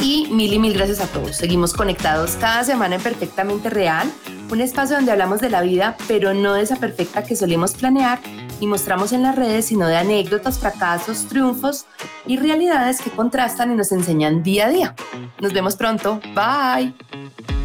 y 0.00 0.28
mil 0.30 0.52
y 0.52 0.58
mil 0.58 0.74
gracias 0.74 1.00
a 1.00 1.06
todos. 1.06 1.36
Seguimos 1.36 1.72
conectados 1.72 2.32
cada 2.40 2.64
semana 2.64 2.96
en 2.96 3.02
Perfectamente 3.02 3.70
Real 3.70 4.10
un 4.50 4.60
espacio 4.60 4.96
donde 4.96 5.12
hablamos 5.12 5.40
de 5.40 5.50
la 5.50 5.62
vida, 5.62 5.96
pero 6.08 6.34
no 6.34 6.54
de 6.54 6.62
esa 6.62 6.76
perfecta 6.76 7.24
que 7.24 7.36
solemos 7.36 7.74
planear 7.74 8.20
y 8.60 8.66
mostramos 8.66 9.12
en 9.12 9.22
las 9.22 9.36
redes, 9.36 9.66
sino 9.66 9.88
de 9.88 9.96
anécdotas, 9.96 10.58
fracasos, 10.58 11.26
triunfos 11.26 11.86
y 12.26 12.36
realidades 12.36 13.00
que 13.00 13.10
contrastan 13.10 13.72
y 13.72 13.74
nos 13.74 13.92
enseñan 13.92 14.42
día 14.42 14.66
a 14.66 14.70
día. 14.70 14.94
Nos 15.40 15.52
vemos 15.52 15.76
pronto. 15.76 16.20
Bye. 16.34 17.55